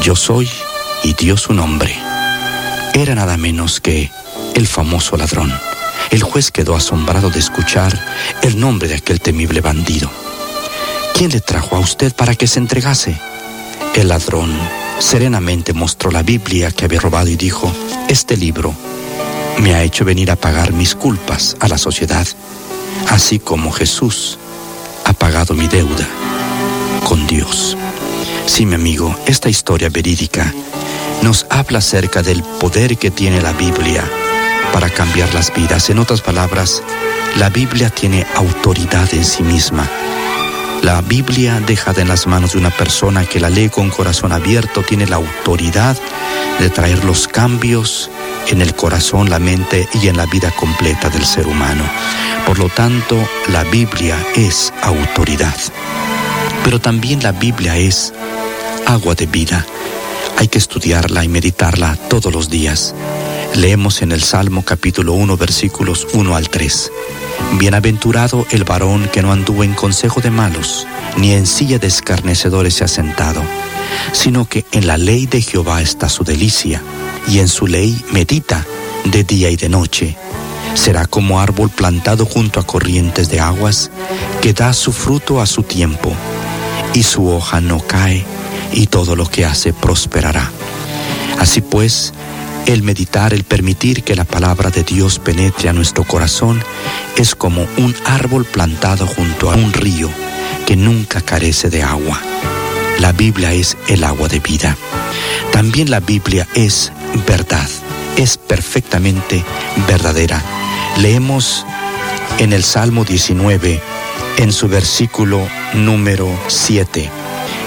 [0.00, 0.48] Yo soy
[1.02, 1.94] y dio su nombre.
[2.94, 4.10] Era nada menos que
[4.54, 5.52] el famoso ladrón.
[6.10, 7.98] El juez quedó asombrado de escuchar
[8.42, 10.10] el nombre de aquel temible bandido.
[11.14, 13.18] ¿Quién le trajo a usted para que se entregase?
[13.94, 14.52] El ladrón
[14.98, 17.72] serenamente mostró la Biblia que había robado y dijo,
[18.08, 18.74] este libro
[19.60, 22.26] me ha hecho venir a pagar mis culpas a la sociedad,
[23.08, 24.38] así como Jesús
[25.04, 26.08] ha pagado mi deuda
[27.04, 27.76] con Dios.
[28.46, 30.52] Sí, mi amigo, esta historia verídica
[31.22, 34.04] nos habla acerca del poder que tiene la Biblia
[34.72, 35.88] para cambiar las vidas.
[35.90, 36.82] En otras palabras,
[37.36, 39.88] la Biblia tiene autoridad en sí misma.
[40.82, 44.82] La Biblia dejada en las manos de una persona que la lee con corazón abierto
[44.82, 45.96] tiene la autoridad
[46.60, 48.10] de traer los cambios
[48.48, 51.84] en el corazón, la mente y en la vida completa del ser humano.
[52.46, 53.16] Por lo tanto,
[53.48, 55.56] la Biblia es autoridad.
[56.64, 58.12] Pero también la Biblia es
[58.86, 59.66] agua de vida.
[60.38, 62.94] Hay que estudiarla y meditarla todos los días.
[63.54, 66.90] Leemos en el Salmo capítulo 1 versículos 1 al 3.
[67.58, 72.74] Bienaventurado el varón que no anduvo en consejo de malos, ni en silla de escarnecedores
[72.74, 73.42] se ha sentado,
[74.12, 76.82] sino que en la ley de Jehová está su delicia,
[77.28, 78.66] y en su ley medita
[79.04, 80.16] de día y de noche.
[80.74, 83.90] Será como árbol plantado junto a corrientes de aguas,
[84.42, 86.12] que da su fruto a su tiempo,
[86.92, 88.24] y su hoja no cae,
[88.74, 90.50] y todo lo que hace prosperará.
[91.38, 92.12] Así pues,
[92.66, 96.62] el meditar, el permitir que la palabra de Dios penetre a nuestro corazón
[97.16, 100.10] es como un árbol plantado junto a un río
[100.66, 102.20] que nunca carece de agua.
[102.98, 104.76] La Biblia es el agua de vida.
[105.52, 106.90] También la Biblia es
[107.26, 107.68] verdad,
[108.16, 109.44] es perfectamente
[109.86, 110.42] verdadera.
[110.98, 111.66] Leemos
[112.38, 113.80] en el Salmo 19,
[114.38, 117.10] en su versículo número 7.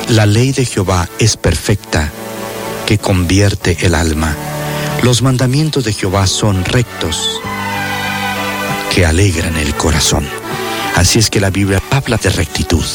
[0.10, 2.10] La ley de Jehová es perfecta,
[2.86, 4.34] que convierte el alma.
[5.04, 7.42] Los mandamientos de Jehová son rectos,
[8.96, 10.26] que alegran el corazón.
[10.96, 12.86] Así es que la Biblia habla de rectitud,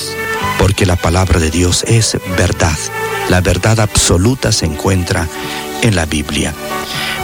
[0.58, 2.78] porque la palabra de Dios es verdad.
[3.28, 5.28] La verdad absoluta se encuentra
[5.82, 6.54] en la Biblia.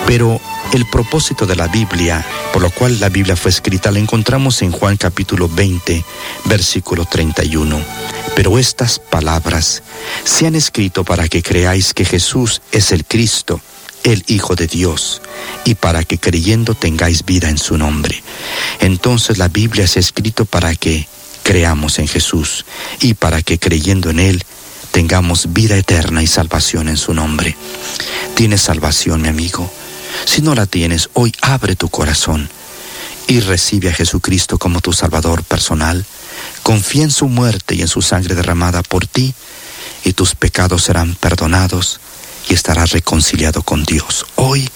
[0.06, 0.38] Pero
[0.70, 4.70] El propósito de la Biblia, por lo cual la Biblia fue escrita, la encontramos en
[4.70, 6.04] Juan capítulo 20,
[6.44, 7.80] versículo 31.
[8.36, 9.82] Pero estas palabras
[10.24, 13.62] se han escrito para que creáis que Jesús es el Cristo,
[14.04, 15.22] el Hijo de Dios,
[15.64, 18.22] y para que creyendo tengáis vida en su nombre.
[18.80, 21.08] Entonces la Biblia se ha escrito para que
[21.44, 22.66] creamos en Jesús
[23.00, 24.44] y para que creyendo en Él
[24.92, 27.56] tengamos vida eterna y salvación en su nombre.
[28.34, 29.70] ¿Tienes salvación, mi amigo?
[30.24, 32.48] Si no la tienes, hoy abre tu corazón
[33.26, 36.04] y recibe a Jesucristo como tu Salvador personal.
[36.62, 39.34] Confía en su muerte y en su sangre derramada por ti
[40.04, 42.00] y tus pecados serán perdonados
[42.48, 44.26] y estarás reconciliado con Dios.
[44.36, 44.68] Hoy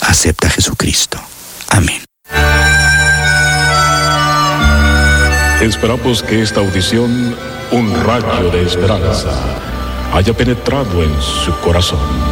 [0.00, 1.20] acepta a Jesucristo.
[1.68, 2.02] Amén.
[5.62, 7.36] Esperamos que esta audición,
[7.70, 9.30] un rayo de esperanza,
[10.12, 12.31] haya penetrado en su corazón.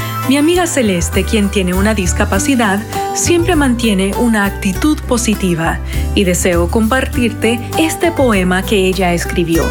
[0.31, 2.79] Mi amiga Celeste, quien tiene una discapacidad,
[3.15, 5.79] siempre mantiene una actitud positiva
[6.15, 9.65] y deseo compartirte este poema que ella escribió.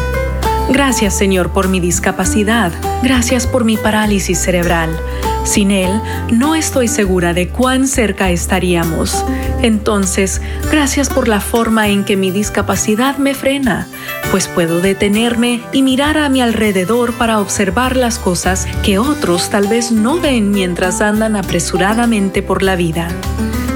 [0.69, 4.95] Gracias Señor por mi discapacidad, gracias por mi parálisis cerebral.
[5.43, 9.25] Sin Él, no estoy segura de cuán cerca estaríamos.
[9.61, 13.87] Entonces, gracias por la forma en que mi discapacidad me frena,
[14.31, 19.67] pues puedo detenerme y mirar a mi alrededor para observar las cosas que otros tal
[19.67, 23.07] vez no ven mientras andan apresuradamente por la vida.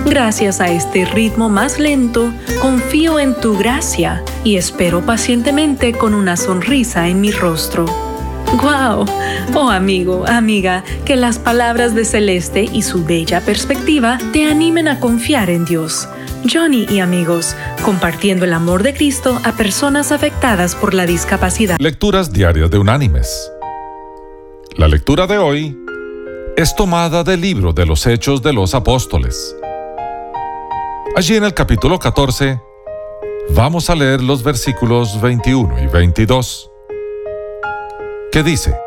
[0.05, 6.37] Gracias a este ritmo más lento, confío en tu gracia y espero pacientemente con una
[6.37, 8.04] sonrisa en mi rostro.
[8.53, 9.05] ¡Guau!
[9.53, 14.99] Oh amigo, amiga, que las palabras de Celeste y su bella perspectiva te animen a
[14.99, 16.07] confiar en Dios.
[16.51, 21.77] Johnny y amigos, compartiendo el amor de Cristo a personas afectadas por la discapacidad.
[21.79, 23.51] Lecturas diarias de Unánimes.
[24.77, 25.77] La lectura de hoy
[26.55, 29.55] es tomada del libro de los Hechos de los Apóstoles.
[31.15, 32.59] Allí en el capítulo 14
[33.55, 36.71] vamos a leer los versículos 21 y 22,
[38.35, 38.77] que dice,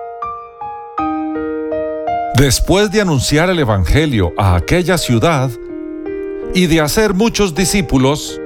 [2.37, 5.51] Después de anunciar el Evangelio a aquella ciudad
[6.53, 8.39] y de hacer muchos discípulos,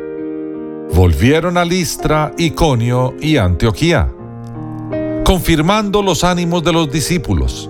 [0.95, 4.13] volvieron a Listra, Iconio y Antioquía,
[5.25, 7.69] confirmando los ánimos de los discípulos,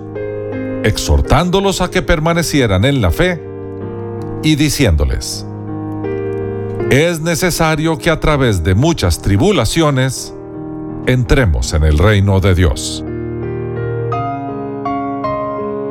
[0.83, 3.41] exhortándolos a que permanecieran en la fe
[4.43, 5.43] y diciéndoles,
[6.91, 10.35] es necesario que a través de muchas tribulaciones
[11.07, 13.03] entremos en el reino de Dios.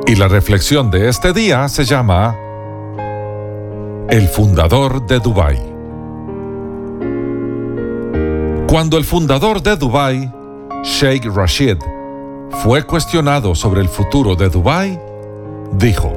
[0.05, 2.35] Y la reflexión de este día se llama
[4.09, 5.59] El fundador de Dubái.
[8.67, 10.31] Cuando el fundador de Dubái,
[10.83, 11.77] Sheikh Rashid,
[12.63, 14.99] fue cuestionado sobre el futuro de Dubái,
[15.73, 16.11] dijo,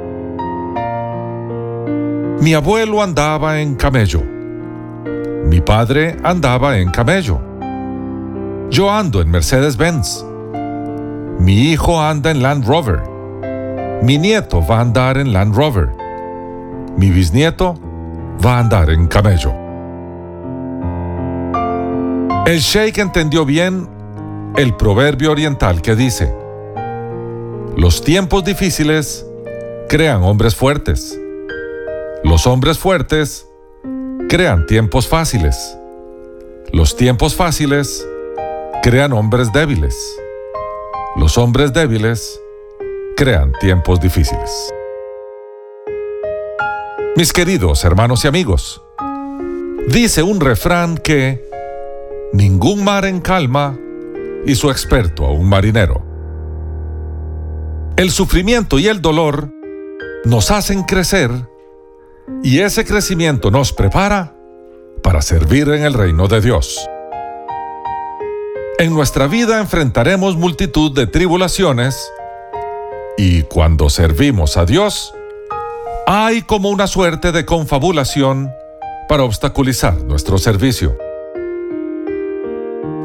[2.41, 4.21] Mi abuelo andaba en camello
[5.47, 7.39] mi padre andaba en camello.
[8.69, 10.25] Yo ando en Mercedes-Benz.
[11.39, 13.16] Mi hijo anda en Land Rover.
[14.01, 15.89] Mi nieto va a andar en Land Rover.
[16.97, 17.75] Mi bisnieto
[18.45, 19.53] va a andar en camello.
[22.45, 23.89] El sheikh entendió bien
[24.55, 26.33] el proverbio oriental que dice,
[27.75, 29.25] los tiempos difíciles
[29.89, 31.19] crean hombres fuertes.
[32.23, 33.47] Los hombres fuertes
[34.29, 35.77] crean tiempos fáciles.
[36.71, 38.07] Los tiempos fáciles
[38.83, 39.95] crean hombres débiles.
[41.15, 42.39] Los hombres débiles
[43.17, 44.71] crean tiempos difíciles.
[47.15, 48.83] Mis queridos hermanos y amigos,
[49.87, 51.43] dice un refrán que
[52.31, 53.75] ningún mar en calma
[54.45, 56.05] hizo experto a un marinero.
[57.95, 59.49] El sufrimiento y el dolor
[60.23, 61.31] nos hacen crecer
[62.43, 64.35] y ese crecimiento nos prepara
[65.01, 66.87] para servir en el reino de Dios.
[68.77, 72.11] En nuestra vida enfrentaremos multitud de tribulaciones
[73.17, 75.13] y cuando servimos a Dios,
[76.05, 78.51] hay como una suerte de confabulación
[79.09, 80.95] para obstaculizar nuestro servicio.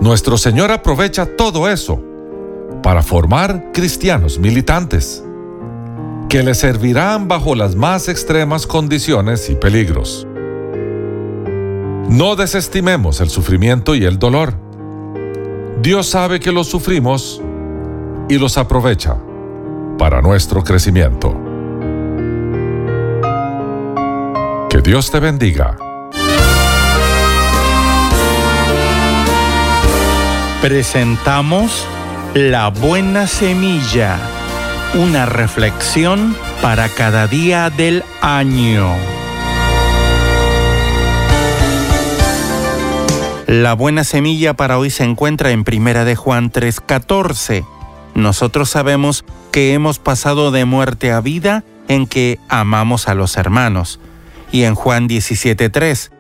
[0.00, 2.02] Nuestro Señor aprovecha todo eso
[2.82, 5.24] para formar cristianos militantes
[6.28, 10.26] que le servirán bajo las más extremas condiciones y peligros.
[12.08, 14.54] No desestimemos el sufrimiento y el dolor.
[15.80, 17.40] Dios sabe que los sufrimos
[18.28, 19.16] y los aprovecha
[20.03, 21.32] para nuestro crecimiento.
[24.68, 25.76] Que Dios te bendiga.
[30.61, 31.86] Presentamos
[32.34, 34.18] La Buena Semilla,
[34.94, 38.88] una reflexión para cada día del año.
[43.46, 47.64] La buena semilla para hoy se encuentra en Primera de Juan 3:14.
[48.14, 54.00] Nosotros sabemos que hemos pasado de muerte a vida en que amamos a los hermanos.
[54.50, 56.11] Y en Juan 17:3,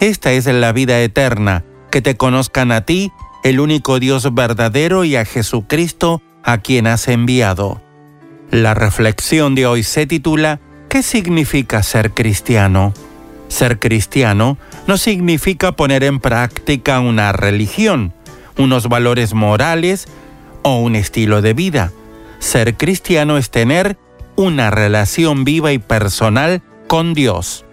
[0.00, 3.12] esta es la vida eterna, que te conozcan a ti,
[3.42, 7.82] el único Dios verdadero, y a Jesucristo, a quien has enviado.
[8.50, 12.94] La reflexión de hoy se titula ¿Qué significa ser cristiano?
[13.48, 14.56] Ser cristiano
[14.86, 18.14] no significa poner en práctica una religión,
[18.56, 20.06] unos valores morales
[20.62, 21.92] o un estilo de vida.
[22.38, 23.98] Ser cristiano es tener
[24.36, 27.64] una relación viva y personal con Dios.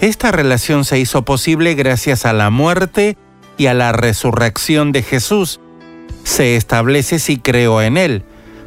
[0.00, 3.16] Esta relación se hizo posible gracias a la muerte
[3.56, 5.60] y a la resurrección de Jesús.
[6.24, 8.24] Se establece si creo en Él,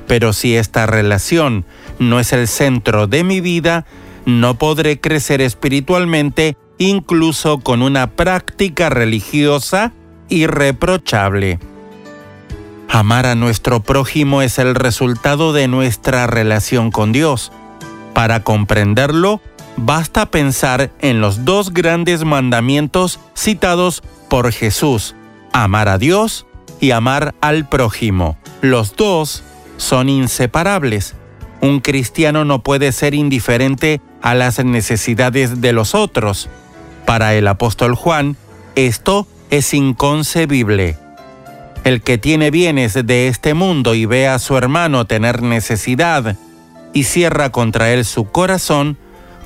[0.07, 1.65] pero si esta relación
[1.99, 3.85] no es el centro de mi vida,
[4.25, 9.93] no podré crecer espiritualmente incluso con una práctica religiosa
[10.29, 11.59] irreprochable.
[12.89, 17.51] Amar a nuestro prójimo es el resultado de nuestra relación con Dios.
[18.13, 19.41] Para comprenderlo,
[19.75, 25.15] basta pensar en los dos grandes mandamientos citados por Jesús,
[25.51, 26.45] amar a Dios
[26.79, 28.38] y amar al prójimo.
[28.61, 29.43] Los dos
[29.77, 31.15] son inseparables.
[31.61, 36.49] Un cristiano no puede ser indiferente a las necesidades de los otros.
[37.05, 38.38] Para el apóstol Juan,
[38.75, 40.97] esto es inconcebible.
[41.86, 46.36] El que tiene bienes de este mundo y ve a su hermano tener necesidad
[46.93, 48.97] y cierra contra él su corazón,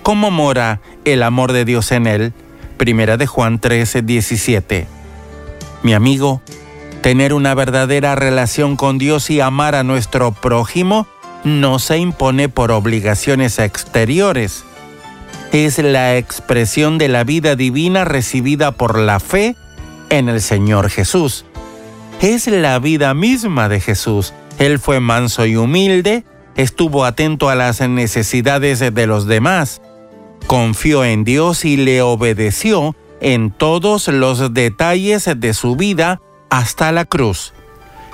[0.03, 2.31] ¿cómo mora el amor de Dios en él?
[2.77, 4.87] Primera de Juan 13, 17.
[5.83, 6.41] Mi amigo,
[7.01, 11.07] tener una verdadera relación con Dios y amar a nuestro prójimo
[11.43, 14.63] no se impone por obligaciones exteriores.
[15.51, 19.57] Es la expresión de la vida divina recibida por la fe
[20.09, 21.43] en el Señor Jesús.
[22.21, 24.33] Es la vida misma de Jesús.
[24.57, 26.25] Él fue manso y humilde,
[26.57, 29.81] estuvo atento a las necesidades de los demás,
[30.45, 37.05] confió en Dios y le obedeció en todos los detalles de su vida hasta la
[37.05, 37.53] cruz.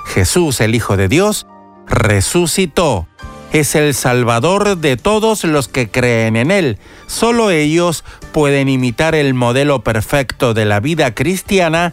[0.04, 1.48] Jesús, el Hijo de Dios,
[1.88, 3.08] resucitó.
[3.52, 6.78] Es el Salvador de todos los que creen en Él.
[7.08, 11.92] Solo ellos pueden imitar el modelo perfecto de la vida cristiana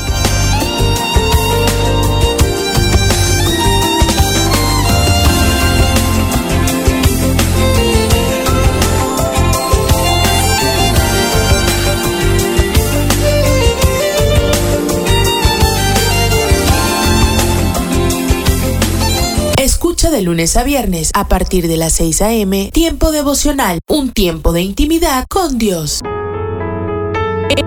[20.11, 22.69] de lunes a viernes a partir de las 6 a.m.
[22.71, 26.01] Tiempo devocional, un tiempo de intimidad con Dios.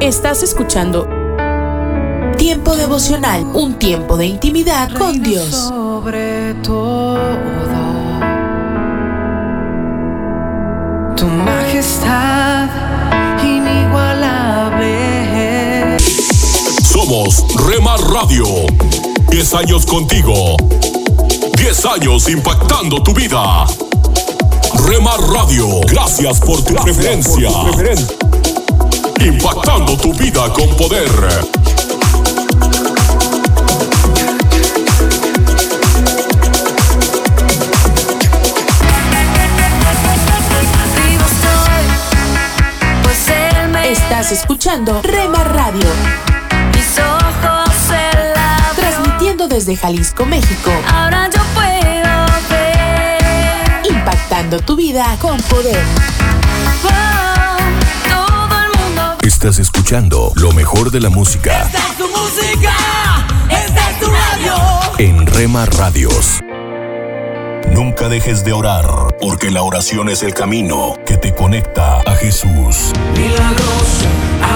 [0.00, 1.08] Estás escuchando
[2.36, 5.48] Tiempo devocional, un tiempo de intimidad con Dios.
[5.48, 7.18] Sobre todo,
[11.16, 12.68] tu majestad
[13.42, 15.96] inigualable.
[16.82, 18.44] Somos Remar Radio.
[19.30, 20.56] 10 años contigo.
[21.64, 23.64] 10 años impactando tu vida.
[24.86, 27.48] Remar Radio, gracias por tu preferencia.
[29.18, 31.08] Impactando tu vida con poder.
[43.88, 46.33] Estás escuchando Rema Radio.
[49.44, 50.70] Transmitiendo desde Jalisco, México.
[50.92, 53.90] Ahora yo puedo ver.
[53.90, 55.82] Impactando tu vida con poder.
[56.84, 59.18] Oh, todo el mundo.
[59.22, 61.62] Estás escuchando lo mejor de la música.
[61.62, 62.74] ¡Esta es tu música!
[64.98, 66.40] en Rema Radios.
[67.72, 68.86] Nunca dejes de orar,
[69.20, 72.92] porque la oración es el camino que te conecta a Jesús.
[73.16, 74.06] Milagroso,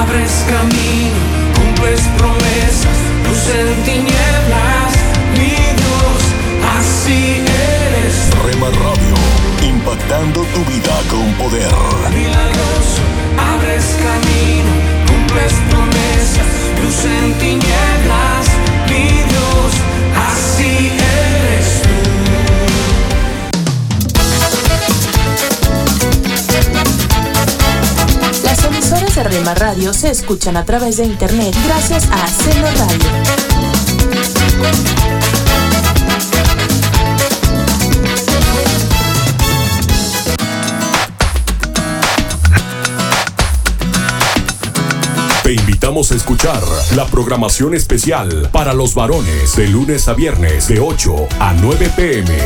[0.01, 1.17] abres camino,
[1.57, 4.38] cumples promesas, luz en tinieblas,
[8.71, 9.15] Radio,
[9.67, 11.73] impactando tu vida con poder.
[12.15, 13.03] Milagroso,
[13.39, 14.73] abres camino,
[15.07, 16.47] cumples promesas,
[16.83, 18.47] luz en tinieblas,
[18.89, 19.73] mi Dios,
[20.31, 21.97] así eres tú.
[28.45, 33.09] Las emisoras de Rema Radio se escuchan a través de internet gracias a Celo Radio.
[45.99, 46.63] Invitamos a escuchar
[46.95, 52.39] la programación especial para los varones de lunes a viernes de 8 a 9 pm.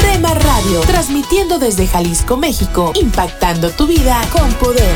[0.00, 4.94] Rema Radio, transmitiendo desde Jalisco, México, impactando tu vida con poder.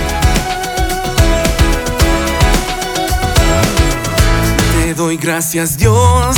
[4.80, 6.36] Te doy gracias Dios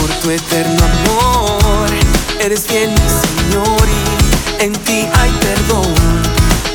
[0.00, 1.90] por tu eterno amor.
[2.40, 6.13] Eres mi Señor y en ti hay perdón.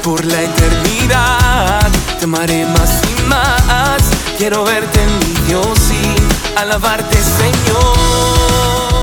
[0.03, 1.87] Por la eternidad
[2.19, 4.01] te amaré más y más.
[4.37, 6.15] Quiero verte mi Dios y
[6.57, 9.01] alabarte Señor.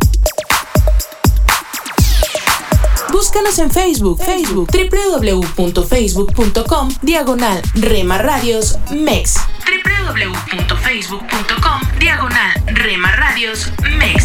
[3.11, 9.35] Búscanos en Facebook, Facebook, www.facebook.com, diagonal Rema Radios MEX.
[9.65, 14.25] www.facebook.com, diagonal Rema Radios MEX.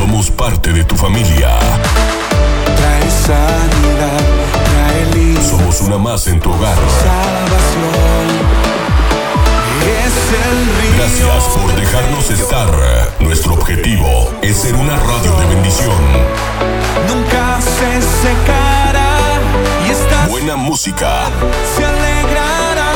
[0.00, 1.50] Somos parte de tu familia.
[2.78, 4.22] Trae sanidad,
[4.68, 6.74] trae luz, Somos una más en tu hogar.
[7.04, 8.26] salvación.
[10.00, 10.96] Es el río.
[10.96, 12.70] Gracias por dejarnos estar.
[13.20, 16.02] Nuestro objetivo es ser una radio de bendición.
[17.06, 19.18] Nunca se secará
[19.86, 21.24] y esta Buena música,
[21.76, 22.90] se alegrará.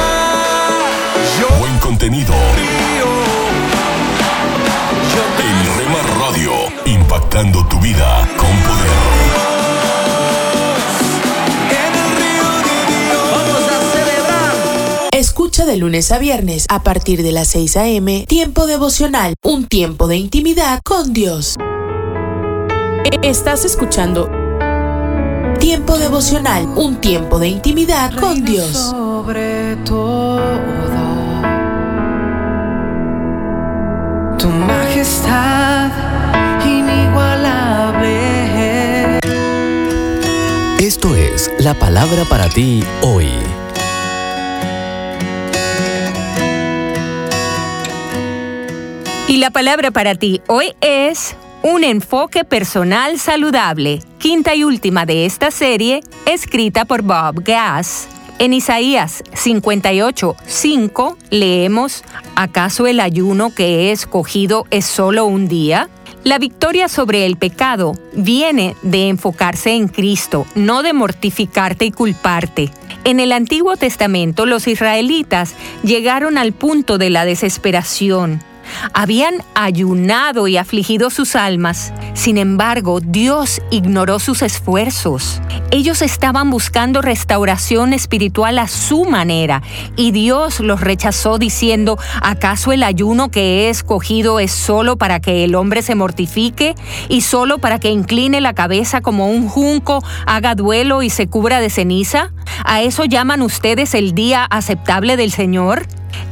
[1.39, 2.33] Yo buen contenido.
[2.33, 3.13] río,
[5.15, 5.54] yo Rema
[6.35, 6.53] Radio,
[6.87, 8.91] impactando tu vida con poder.
[15.13, 18.27] Escucha de lunes a viernes a partir de las 6 a.m.
[18.27, 21.55] Tiempo devocional, un tiempo de intimidad con Dios.
[23.23, 24.29] Estás escuchando
[25.61, 28.73] Tiempo devocional, un tiempo de intimidad con Dios.
[28.73, 30.41] Sobre todo,
[34.37, 36.14] tu majestad
[41.05, 43.29] Esto es la palabra para ti hoy.
[49.29, 55.27] Y la palabra para ti hoy es un enfoque personal saludable, quinta y última de
[55.27, 58.09] esta serie, escrita por Bob Gass.
[58.39, 62.03] En Isaías 58, 5 leemos,
[62.35, 65.91] ¿acaso el ayuno que he escogido es solo un día?
[66.25, 72.71] La victoria sobre el pecado viene de enfocarse en Cristo, no de mortificarte y culparte.
[73.05, 78.41] En el Antiguo Testamento los israelitas llegaron al punto de la desesperación.
[78.93, 81.93] Habían ayunado y afligido sus almas.
[82.15, 85.41] Sin embargo, Dios ignoró sus esfuerzos.
[85.71, 89.63] Ellos estaban buscando restauración espiritual a su manera
[89.97, 95.45] y Dios los rechazó diciendo, ¿acaso el ayuno que he escogido es solo para que
[95.45, 96.75] el hombre se mortifique
[97.09, 101.61] y solo para que incline la cabeza como un junco, haga duelo y se cubra
[101.61, 102.33] de ceniza?
[102.65, 105.87] ¿A eso llaman ustedes el día aceptable del Señor?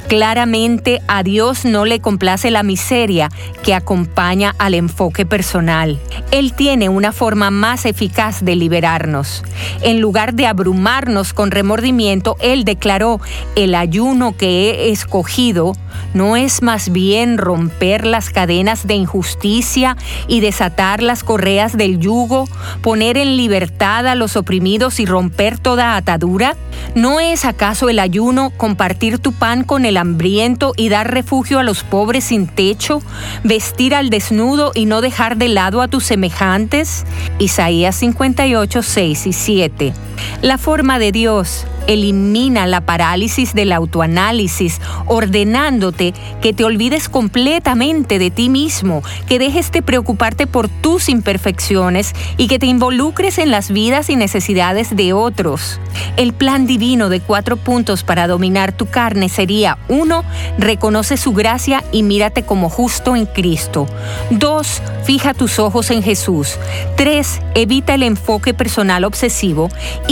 [0.08, 3.30] Claramente a Dios no le complace la miseria
[3.62, 5.98] que acompaña al enfoque personal.
[6.30, 9.42] Él tiene una forma más eficaz de liberarnos.
[9.80, 13.20] En lugar de abrumarnos con remordimiento, Él declaró,
[13.56, 15.72] el ayuno que he escogido
[16.12, 19.96] no es más bien romper las cadenas de injusticia
[20.28, 22.48] y desatar las correas del yugo,
[22.82, 26.54] poner en libertad a los oprimidos y romper toda atadura?
[26.94, 31.62] ¿No es acaso el ayuno compartir tu pan con el hambriento y dar refugio a
[31.62, 33.02] los pobres sin techo,
[33.44, 37.04] vestir al desnudo y no dejar de lado a tus semejantes?
[37.38, 39.92] Isaías 58, 6 y 7.
[40.40, 48.30] La forma de Dios elimina la parálisis del autoanálisis, ordenándote que te olvides completamente de
[48.30, 53.70] ti mismo, que dejes de preocuparte por tus imperfecciones y que te involucres en las
[53.70, 55.80] vidas y necesidades de otros.
[56.16, 60.24] El plan divino de cuatro puntos para dominar tu carne sería 1.
[60.58, 63.86] Reconoce su gracia y mírate como justo en Cristo.
[64.30, 64.82] 2.
[65.04, 66.58] Fija tus ojos en Jesús.
[66.96, 67.40] 3.
[67.54, 69.68] Evita el enfoque personal obsesivo.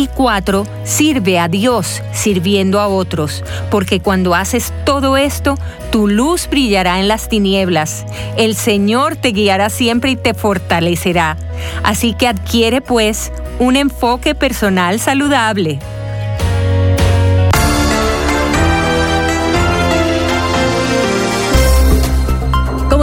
[0.06, 0.66] 4.
[0.84, 5.56] Sirve a Dios sirviendo a otros, porque cuando haces todo esto,
[5.90, 8.04] tu luz brillará en las tinieblas.
[8.36, 11.36] El Señor te guiará siempre y te fortalecerá.
[11.82, 15.78] Así que adquiere pues un enfoque personal saludable.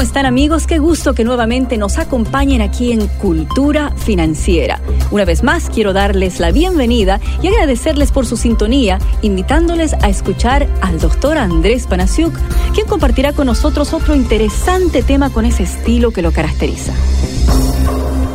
[0.08, 0.68] Están amigos?
[0.68, 4.80] Qué gusto que nuevamente nos acompañen aquí en Cultura Financiera.
[5.12, 10.70] Una vez más quiero darles la bienvenida y agradecerles por su sintonía, invitándoles a escuchar
[10.80, 12.34] al doctor Andrés Panasiuk,
[12.74, 16.93] quien compartirá con nosotros otro interesante tema con ese estilo que lo caracteriza.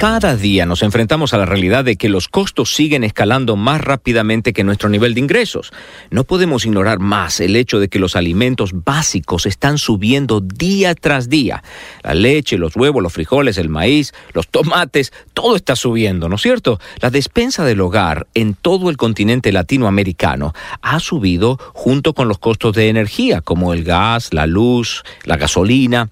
[0.02, 4.52] Cada día nos enfrentamos a la realidad de que los costos siguen escalando más rápidamente
[4.52, 5.72] que nuestro nivel de ingresos.
[6.10, 11.28] No podemos ignorar más el hecho de que los alimentos básicos están subiendo día tras
[11.28, 11.62] día.
[12.02, 16.42] La leche, los huevos, los frijoles, el maíz, los tomates, todo está subiendo, ¿no es
[16.42, 16.80] cierto?
[17.00, 22.74] La despensa del hogar en todo el continente latinoamericano ha subido junto con los costos
[22.74, 26.10] de energía, como el gas, la luz, la gasolina.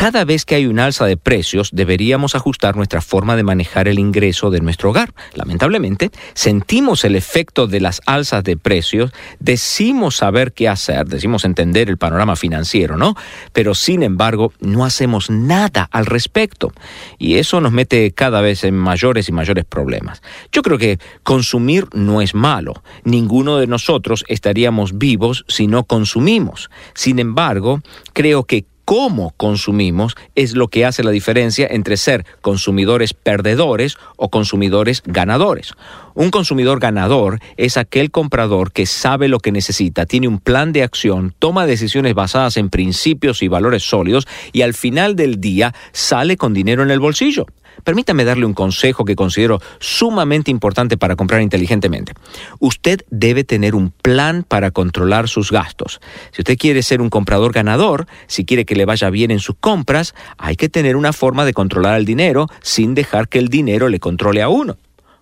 [0.00, 3.98] Cada vez que hay un alza de precios, deberíamos ajustar nuestra forma de manejar el
[3.98, 5.12] ingreso de nuestro hogar.
[5.34, 11.90] Lamentablemente, sentimos el efecto de las alzas de precios, decimos saber qué hacer, decimos entender
[11.90, 13.14] el panorama financiero, ¿no?
[13.52, 16.72] Pero sin embargo, no hacemos nada al respecto.
[17.18, 20.22] Y eso nos mete cada vez en mayores y mayores problemas.
[20.50, 22.82] Yo creo que consumir no es malo.
[23.04, 26.70] Ninguno de nosotros estaríamos vivos si no consumimos.
[26.94, 27.82] Sin embargo,
[28.14, 34.30] creo que cómo consumimos es lo que hace la diferencia entre ser consumidores perdedores o
[34.30, 35.74] consumidores ganadores.
[36.14, 40.82] Un consumidor ganador es aquel comprador que sabe lo que necesita, tiene un plan de
[40.82, 46.36] acción, toma decisiones basadas en principios y valores sólidos y al final del día sale
[46.36, 47.46] con dinero en el bolsillo.
[47.84, 52.12] Permítame darle un consejo que considero sumamente importante para comprar inteligentemente.
[52.58, 56.00] Usted debe tener un plan para controlar sus gastos.
[56.32, 59.56] Si usted quiere ser un comprador ganador, si quiere que le vaya bien en sus
[59.58, 63.88] compras, hay que tener una forma de controlar el dinero sin dejar que el dinero
[63.88, 64.76] le controle a uno.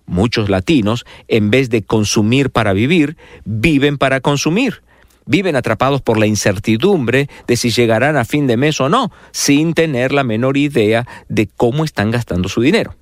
[0.05, 4.81] Muchos latinos, en vez de consumir para vivir, viven para consumir
[5.29, 9.75] viven atrapados por la incertidumbre de si llegarán a fin de mes o no, sin
[9.75, 12.95] tener la menor idea de cómo están gastando su dinero.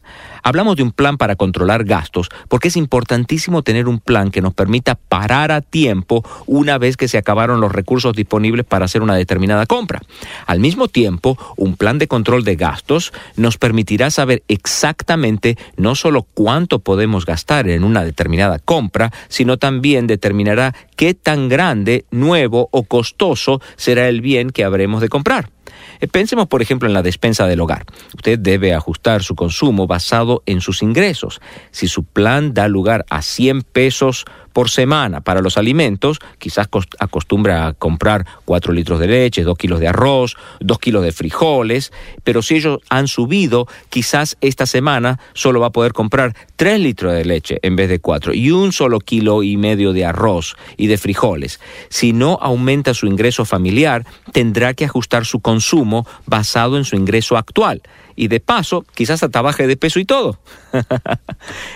[0.47, 4.53] Hablamos de un plan para controlar gastos porque es importantísimo tener un plan que nos
[4.53, 9.15] permita parar a tiempo una vez que se acabaron los recursos disponibles para hacer una
[9.15, 10.01] determinada compra.
[10.45, 16.25] Al mismo tiempo, un plan de control de gastos nos permitirá saber exactamente no solo
[16.33, 22.83] cuánto podemos gastar en una determinada compra, sino también determinará qué tan grande, nuevo o
[22.83, 25.56] costoso será el bien que habremos de comprar.
[25.99, 27.85] Eh, Pensemos, por ejemplo, en la despensa del hogar.
[28.15, 31.41] Usted debe ajustar su consumo basado en sus ingresos.
[31.71, 34.25] Si su plan da lugar a 100 pesos
[34.57, 39.55] por semana para los alimentos, quizás cos- acostumbra a comprar 4 litros de leche, 2
[39.55, 41.93] kilos de arroz, 2 kilos de frijoles,
[42.23, 47.13] pero si ellos han subido, quizás esta semana solo va a poder comprar 3 litros
[47.13, 50.87] de leche en vez de 4 y un solo kilo y medio de arroz y
[50.87, 51.59] de frijoles.
[51.89, 57.37] Si no aumenta su ingreso familiar, tendrá que ajustar su consumo basado en su ingreso
[57.37, 57.83] actual.
[58.17, 60.39] Y de paso, quizás hasta baje de peso y todo.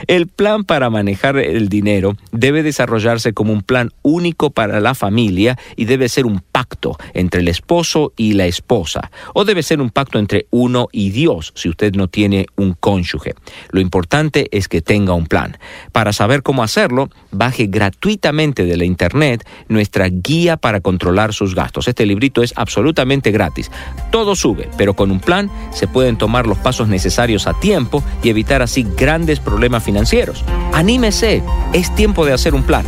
[0.08, 5.58] el plan para manejar el dinero debe desarrollarse como un plan único para la familia
[5.76, 9.12] y debe ser un pacto entre el esposo y la esposa.
[9.36, 13.36] O debe ser un pacto entre uno y Dios si usted no tiene un cónyuge.
[13.70, 15.60] Lo importante es que tenga un plan.
[15.92, 21.88] Para saber cómo hacerlo, baje gratuitamente de la internet nuestra guía para controlar sus gastos.
[21.88, 23.70] Este librito es absolutamente gratis.
[24.12, 28.30] Todo sube, pero con un plan se pueden tomar los pasos necesarios a tiempo y
[28.30, 30.44] evitar así grandes problemas financieros.
[30.74, 32.86] Anímese, es tiempo de hacer un plan.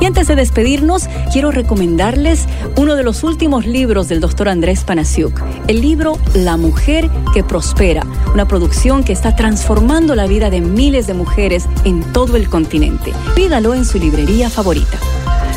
[0.00, 2.46] Y antes de despedirnos, quiero recomendarles
[2.76, 8.06] uno de los últimos libros del doctor Andrés Panasiuk, el libro La mujer que prospera,
[8.32, 13.12] una producción que está transformando la vida de miles de mujeres en todo el continente.
[13.34, 14.98] Pídalo en su librería favorita.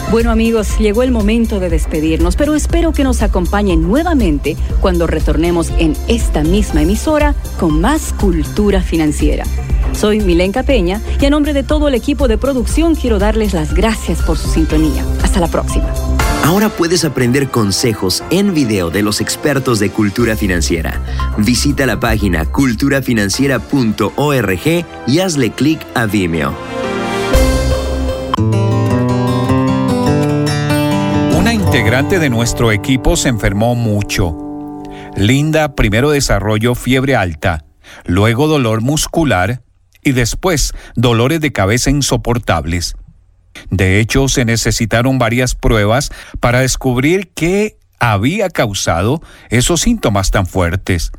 [0.10, 5.72] Bueno amigos, llegó el momento de despedirnos, pero espero que nos acompañen nuevamente cuando retornemos
[5.78, 9.45] en esta misma emisora con más cultura financiera.
[9.93, 13.74] Soy Milenka Peña y a nombre de todo el equipo de producción quiero darles las
[13.74, 15.06] gracias por su sintonía.
[15.24, 15.93] Hasta la próxima.
[16.43, 21.02] Ahora puedes aprender consejos en video de los expertos de cultura financiera.
[21.38, 26.90] Visita la página culturafinanciera.org y hazle clic a Vimeo.
[31.74, 34.36] Integrante de nuestro equipo se enfermó mucho.
[35.15, 37.63] Linda primero desarrolló fiebre alta,
[38.03, 39.61] luego dolor muscular
[40.03, 42.97] y después dolores de cabeza insoportables.
[43.69, 46.11] De hecho, se necesitaron varias pruebas
[46.41, 51.13] para descubrir qué había causado esos síntomas tan fuertes.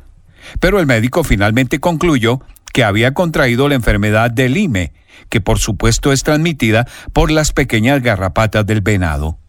[0.59, 2.41] Pero el médico finalmente concluyó
[2.71, 4.93] que había contraído la enfermedad del IME,
[5.29, 9.39] que por supuesto es transmitida por las pequeñas garrapatas del venado.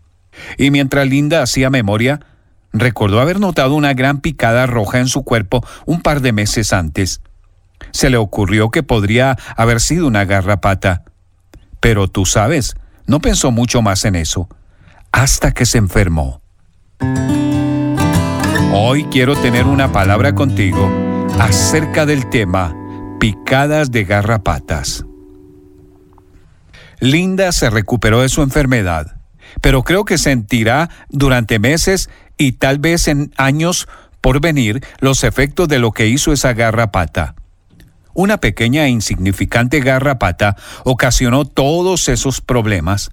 [0.59, 2.21] Y mientras Linda hacía memoria,
[2.73, 7.21] recordó haber notado una gran picada roja en su cuerpo un par de meses antes.
[7.93, 11.05] Se le ocurrió que podría haber sido una garrapata.
[11.81, 12.75] Pero tú sabes,
[13.07, 14.49] no pensó mucho más en eso,
[15.13, 16.41] hasta que se enfermó.
[18.73, 20.91] Hoy quiero tener una palabra contigo
[21.39, 22.75] acerca del tema
[23.21, 25.05] picadas de garrapatas.
[27.01, 29.14] Linda se recuperó de su enfermedad,
[29.61, 33.89] pero creo que sentirá durante meses y tal vez en años
[34.21, 37.35] por venir los efectos de lo que hizo esa garrapata.
[38.15, 43.11] Una pequeña e insignificante garrapata ocasionó todos esos problemas.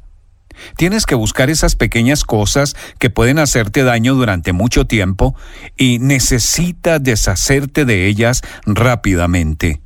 [0.77, 5.35] Tienes que buscar esas pequeñas cosas que pueden hacerte daño durante mucho tiempo
[5.75, 9.81] y necesitas deshacerte de ellas rápidamente.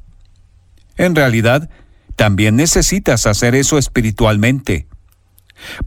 [0.97, 1.69] En realidad,
[2.15, 4.87] también necesitas hacer eso espiritualmente.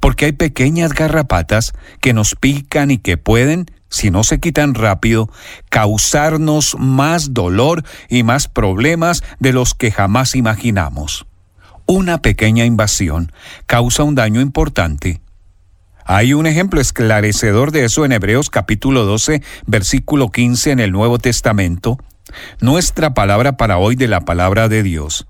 [0.01, 5.31] Porque hay pequeñas garrapatas que nos pican y que pueden, si no se quitan rápido,
[5.71, 11.27] causarnos más dolor y más problemas de los que jamás imaginamos.
[11.87, 13.33] Una pequeña invasión
[13.67, 15.21] causa un daño importante.
[16.05, 21.19] Hay un ejemplo esclarecedor de eso en Hebreos capítulo 12, versículo 15 en el Nuevo
[21.19, 21.99] Testamento,
[22.61, 25.27] nuestra palabra para hoy de la palabra de Dios.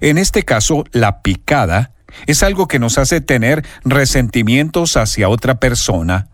[0.00, 1.92] En este caso, la picada
[2.26, 6.28] es algo que nos hace tener resentimientos hacia otra persona,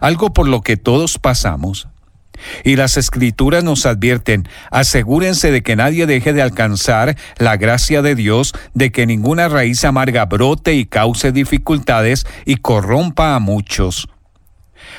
[0.00, 1.88] algo por lo que todos pasamos.
[2.64, 8.14] Y las escrituras nos advierten, asegúrense de que nadie deje de alcanzar la gracia de
[8.14, 14.08] Dios, de que ninguna raíz amarga brote y cause dificultades y corrompa a muchos.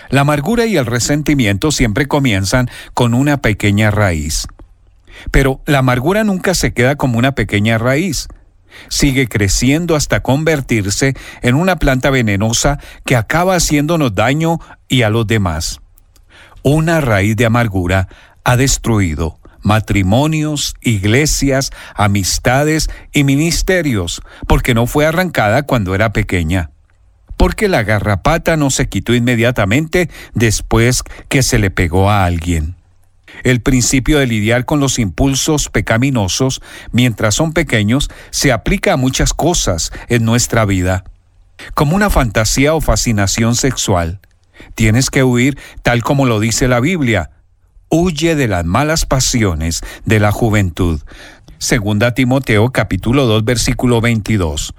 [0.10, 4.48] La amargura y el resentimiento siempre comienzan con una pequeña raíz.
[5.32, 8.28] Pero la amargura nunca se queda como una pequeña raíz
[8.90, 15.28] sigue creciendo hasta convertirse en una planta venenosa que acaba haciéndonos daño y a los
[15.28, 15.80] demás.
[16.64, 18.08] Una raíz de amargura
[18.44, 26.72] ha destruido matrimonios, iglesias, amistades y ministerios, porque no fue arrancada cuando era pequeña.
[27.38, 32.79] Porque la garrapata no se quitó inmediatamente después que se le pegó a alguien.
[33.44, 36.62] El principio de lidiar con los impulsos pecaminosos
[36.92, 41.04] mientras son pequeños se aplica a muchas cosas en nuestra vida.
[41.74, 44.20] Como una fantasía o fascinación sexual.
[44.76, 47.32] Tienes que huir tal como lo dice la Biblia.
[47.90, 51.02] Huye de las malas pasiones de la juventud.
[51.58, 54.74] Segunda Timoteo capítulo 2 versículo 22.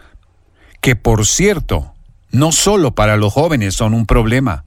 [0.81, 1.93] Que por cierto,
[2.31, 4.65] no solo para los jóvenes son un problema.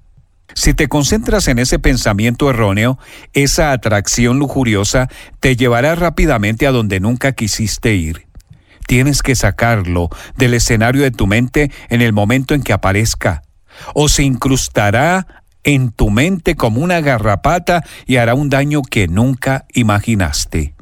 [0.55, 2.99] Si te concentras en ese pensamiento erróneo,
[3.33, 8.27] esa atracción lujuriosa te llevará rápidamente a donde nunca quisiste ir.
[8.85, 13.43] Tienes que sacarlo del escenario de tu mente en el momento en que aparezca,
[13.93, 19.65] o se incrustará en tu mente como una garrapata y hará un daño que nunca
[19.73, 20.75] imaginaste.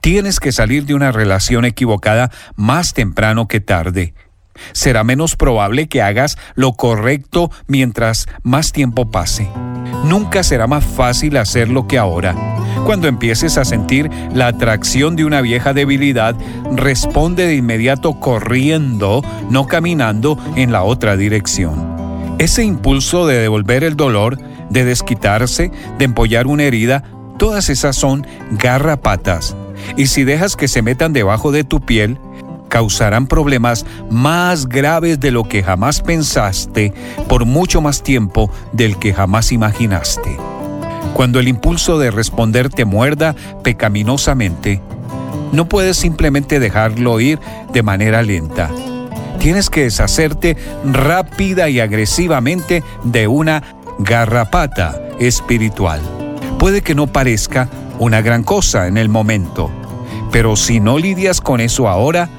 [0.00, 4.14] Tienes que salir de una relación equivocada más temprano que tarde
[4.72, 9.48] será menos probable que hagas lo correcto mientras más tiempo pase.
[10.04, 12.34] Nunca será más fácil hacerlo que ahora.
[12.84, 16.34] Cuando empieces a sentir la atracción de una vieja debilidad,
[16.74, 22.34] responde de inmediato corriendo, no caminando en la otra dirección.
[22.38, 24.38] Ese impulso de devolver el dolor,
[24.70, 27.04] de desquitarse, de empollar una herida,
[27.38, 29.54] todas esas son garrapatas.
[29.96, 32.18] Y si dejas que se metan debajo de tu piel,
[32.72, 36.94] causarán problemas más graves de lo que jamás pensaste
[37.28, 40.38] por mucho más tiempo del que jamás imaginaste.
[41.12, 44.80] Cuando el impulso de responder te muerda pecaminosamente,
[45.52, 47.38] no puedes simplemente dejarlo ir
[47.74, 48.70] de manera lenta.
[49.38, 53.62] Tienes que deshacerte rápida y agresivamente de una
[53.98, 56.00] garrapata espiritual.
[56.58, 57.68] Puede que no parezca
[57.98, 59.70] una gran cosa en el momento,
[60.30, 62.30] Pero si no lidias con eso ahora,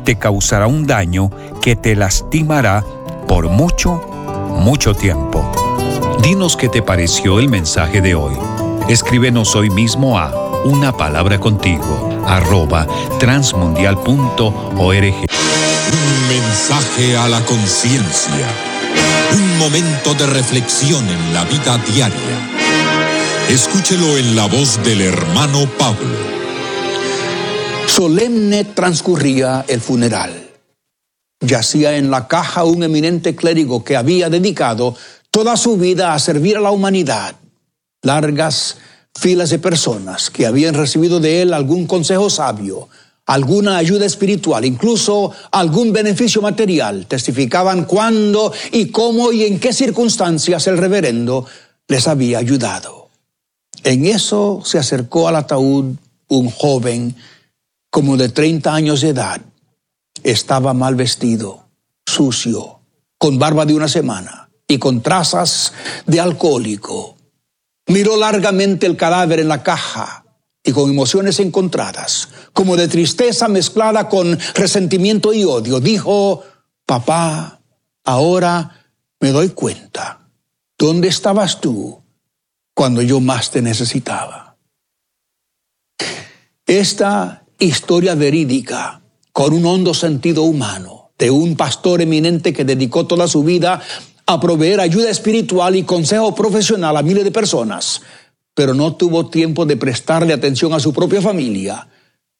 [0.00, 1.30] te causará un daño
[1.62, 2.84] que te lastimará
[3.28, 4.00] por mucho,
[4.58, 5.50] mucho tiempo.
[6.22, 8.34] Dinos qué te pareció el mensaje de hoy.
[8.88, 10.32] Escríbenos hoy mismo a
[10.64, 12.86] una palabra contigo arroba
[13.18, 15.14] transmundial.org.
[15.92, 18.46] Un mensaje a la conciencia.
[19.32, 22.50] Un momento de reflexión en la vida diaria.
[23.48, 26.29] Escúchelo en la voz del hermano Pablo.
[28.00, 30.32] Solemne transcurría el funeral.
[31.38, 34.96] Yacía en la caja un eminente clérigo que había dedicado
[35.30, 37.36] toda su vida a servir a la humanidad.
[38.00, 38.78] Largas
[39.14, 42.88] filas de personas que habían recibido de él algún consejo sabio,
[43.26, 50.66] alguna ayuda espiritual, incluso algún beneficio material, testificaban cuándo y cómo y en qué circunstancias
[50.68, 51.44] el reverendo
[51.86, 53.10] les había ayudado.
[53.84, 55.96] En eso se acercó al ataúd
[56.28, 57.14] un joven
[57.90, 59.40] como de 30 años de edad.
[60.22, 61.68] Estaba mal vestido,
[62.06, 62.80] sucio,
[63.18, 65.72] con barba de una semana y con trazas
[66.06, 67.16] de alcohólico.
[67.86, 70.24] Miró largamente el cadáver en la caja
[70.62, 76.44] y con emociones encontradas, como de tristeza mezclada con resentimiento y odio, dijo,
[76.86, 77.60] papá,
[78.04, 78.86] ahora
[79.20, 80.28] me doy cuenta,
[80.78, 82.02] ¿dónde estabas tú
[82.74, 84.56] cuando yo más te necesitaba?
[86.66, 89.02] Esta historia verídica,
[89.32, 93.80] con un hondo sentido humano, de un pastor eminente que dedicó toda su vida
[94.26, 98.00] a proveer ayuda espiritual y consejo profesional a miles de personas,
[98.54, 101.86] pero no tuvo tiempo de prestarle atención a su propia familia,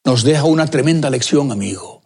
[0.04, 2.00] nos deja una tremenda lección, amigo.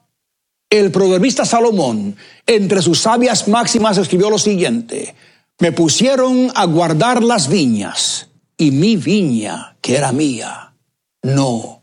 [0.69, 5.15] El proverbista Salomón, entre sus sabias máximas, escribió lo siguiente,
[5.61, 10.75] me pusieron a guardar las viñas y mi viña, que era mía,
[11.23, 11.83] no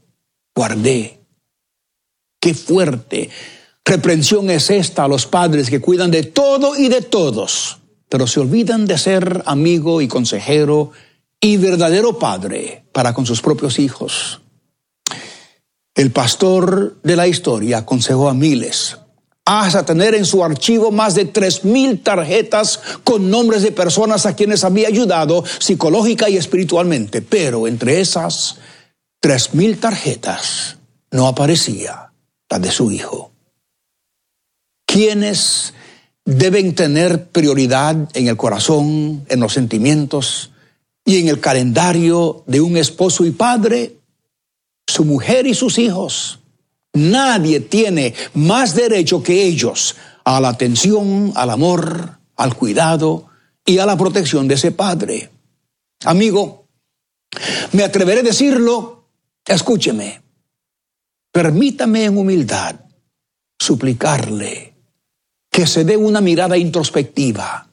[0.53, 1.20] guardé.
[2.41, 3.29] Qué fuerte
[3.85, 7.77] reprensión es esta a los padres que cuidan de todo y de todos,
[8.09, 10.91] pero se olvidan de ser amigo y consejero
[11.39, 14.41] y verdadero padre para con sus propios hijos.
[15.93, 18.97] El pastor de la historia aconsejó a miles
[19.45, 24.35] hasta tener en su archivo más de tres mil tarjetas con nombres de personas a
[24.35, 27.21] quienes había ayudado psicológica y espiritualmente.
[27.21, 28.57] Pero entre esas
[29.19, 30.77] tres mil tarjetas
[31.11, 32.10] no aparecía
[32.59, 33.31] de su hijo.
[34.85, 35.73] ¿Quiénes
[36.25, 40.51] deben tener prioridad en el corazón, en los sentimientos
[41.05, 43.97] y en el calendario de un esposo y padre?
[44.87, 46.39] Su mujer y sus hijos.
[46.93, 49.95] Nadie tiene más derecho que ellos
[50.25, 53.27] a la atención, al amor, al cuidado
[53.65, 55.29] y a la protección de ese padre.
[56.03, 56.65] Amigo,
[57.71, 59.05] me atreveré a decirlo,
[59.45, 60.20] escúcheme,
[61.31, 62.75] permítame en humildad
[63.59, 64.73] suplicarle
[65.49, 67.67] que se dé una mirada introspectiva,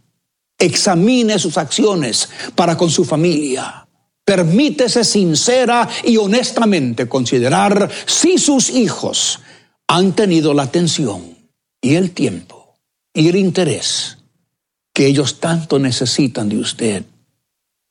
[0.59, 3.89] examine sus acciones para con su familia,
[4.29, 9.41] Permítese sincera y honestamente considerar si sus hijos
[9.87, 11.35] han tenido la atención
[11.81, 12.75] y el tiempo
[13.15, 14.19] y el interés
[14.93, 17.05] que ellos tanto necesitan de usted.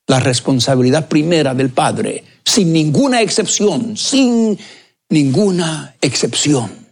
[0.06, 4.60] La responsabilidad primera del padre, sin ninguna excepción, sin
[5.10, 6.88] ninguna excepción,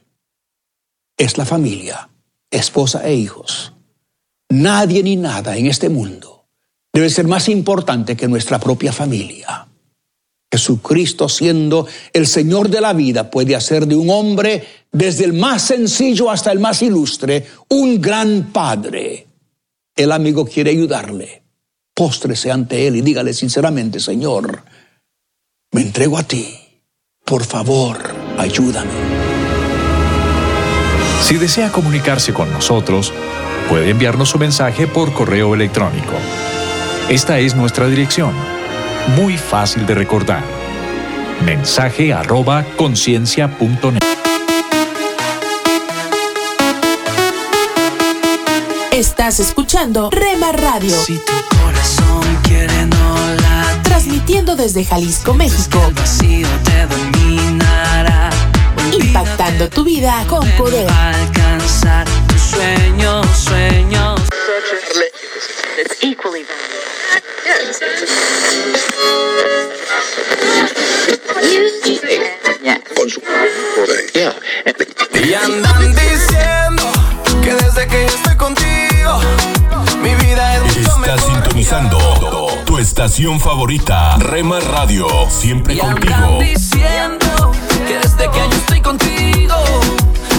[1.17, 2.09] es la familia,
[2.51, 3.73] esposa e hijos.
[4.49, 6.45] Nadie ni nada en este mundo
[6.93, 9.67] debe ser más importante que nuestra propia familia.
[10.51, 15.63] Jesucristo siendo el Señor de la vida puede hacer de un hombre, desde el más
[15.63, 19.27] sencillo hasta el más ilustre, un gran padre.
[19.95, 21.43] El amigo quiere ayudarle.
[21.93, 24.63] Póstrese ante Él y dígale sinceramente, Señor,
[25.71, 26.64] me entrego a ti.
[27.25, 27.97] Por favor,
[28.37, 28.91] ayúdame.
[31.21, 33.11] Si desea comunicarse con nosotros,
[33.67, 36.13] puede enviarnos su mensaje por correo electrónico
[37.09, 38.33] esta es nuestra dirección.
[39.15, 40.43] Muy fácil de recordar.
[41.45, 44.01] Mensaje arroba conciencia.net.
[48.91, 50.97] Estás escuchando Rema Radio.
[50.97, 53.54] Si tu corazón quiere no
[53.95, 55.79] Transmitiendo desde Jalisco, México.
[58.91, 60.85] Impactando tu vida con poder.
[60.91, 64.21] Alcanzar tus sueños, sueños.
[75.23, 76.83] Y andan diciendo
[77.41, 79.21] que desde que yo estoy contigo,
[80.01, 82.34] mi vida es mucho Estás sintonizando
[82.85, 86.39] estación favorita, Rema Radio, siempre Y andan contigo.
[86.39, 87.51] diciendo
[87.87, 89.55] que desde que yo estoy contigo,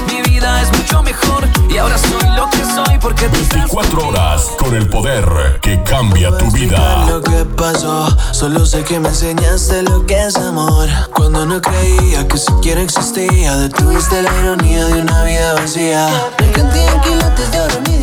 [0.07, 4.09] mi vida es mucho mejor y ahora soy lo que soy porque tú estás 24
[4.09, 7.07] horas con el poder que cambia tu vida.
[7.09, 10.89] lo que pasó, solo sé que me enseñaste lo que es amor.
[11.17, 16.09] Cuando no creía que siquiera existía, detuviste la ironía de una vida vacía.
[16.39, 17.97] Me canté en quilates de oro ni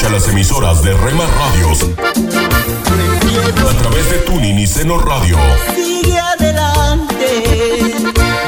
[0.00, 1.86] Escucha las emisoras de Rema Radios a
[3.82, 5.36] través de Tuning y Seno Radio
[5.74, 7.44] Sigue adelante.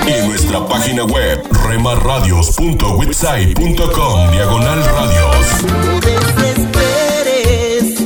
[0.07, 5.47] y nuestra página web remarradios.witsai.com diagonal radios.
[5.67, 8.01] No desesperes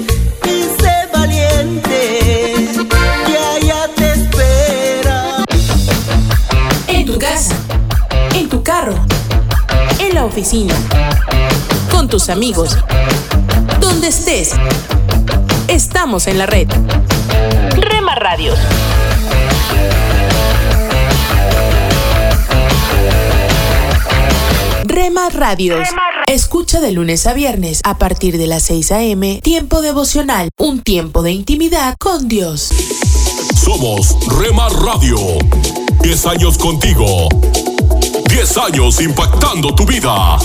[0.44, 2.68] y sé valiente.
[3.26, 5.44] Que allá te espera.
[6.88, 7.54] En tu casa,
[8.34, 8.96] en tu carro,
[10.00, 10.74] en la oficina,
[11.96, 12.76] con tus amigos,
[13.80, 14.50] donde estés.
[15.66, 16.68] Estamos en la red.
[17.74, 18.58] Rema Radios.
[24.84, 25.88] Rema Radios.
[26.26, 29.40] Escucha de lunes a viernes a partir de las 6 a.m.
[29.42, 32.68] Tiempo devocional, un tiempo de intimidad con Dios.
[33.54, 35.16] Somos Rema Radio.
[36.02, 37.30] 10 años contigo.
[38.28, 40.38] 10 años impactando tu vida.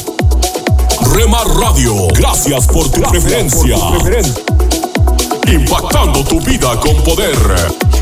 [1.14, 3.76] Rema Radio, gracias por tu preferencia.
[5.48, 8.01] Impactando tu vida con poder.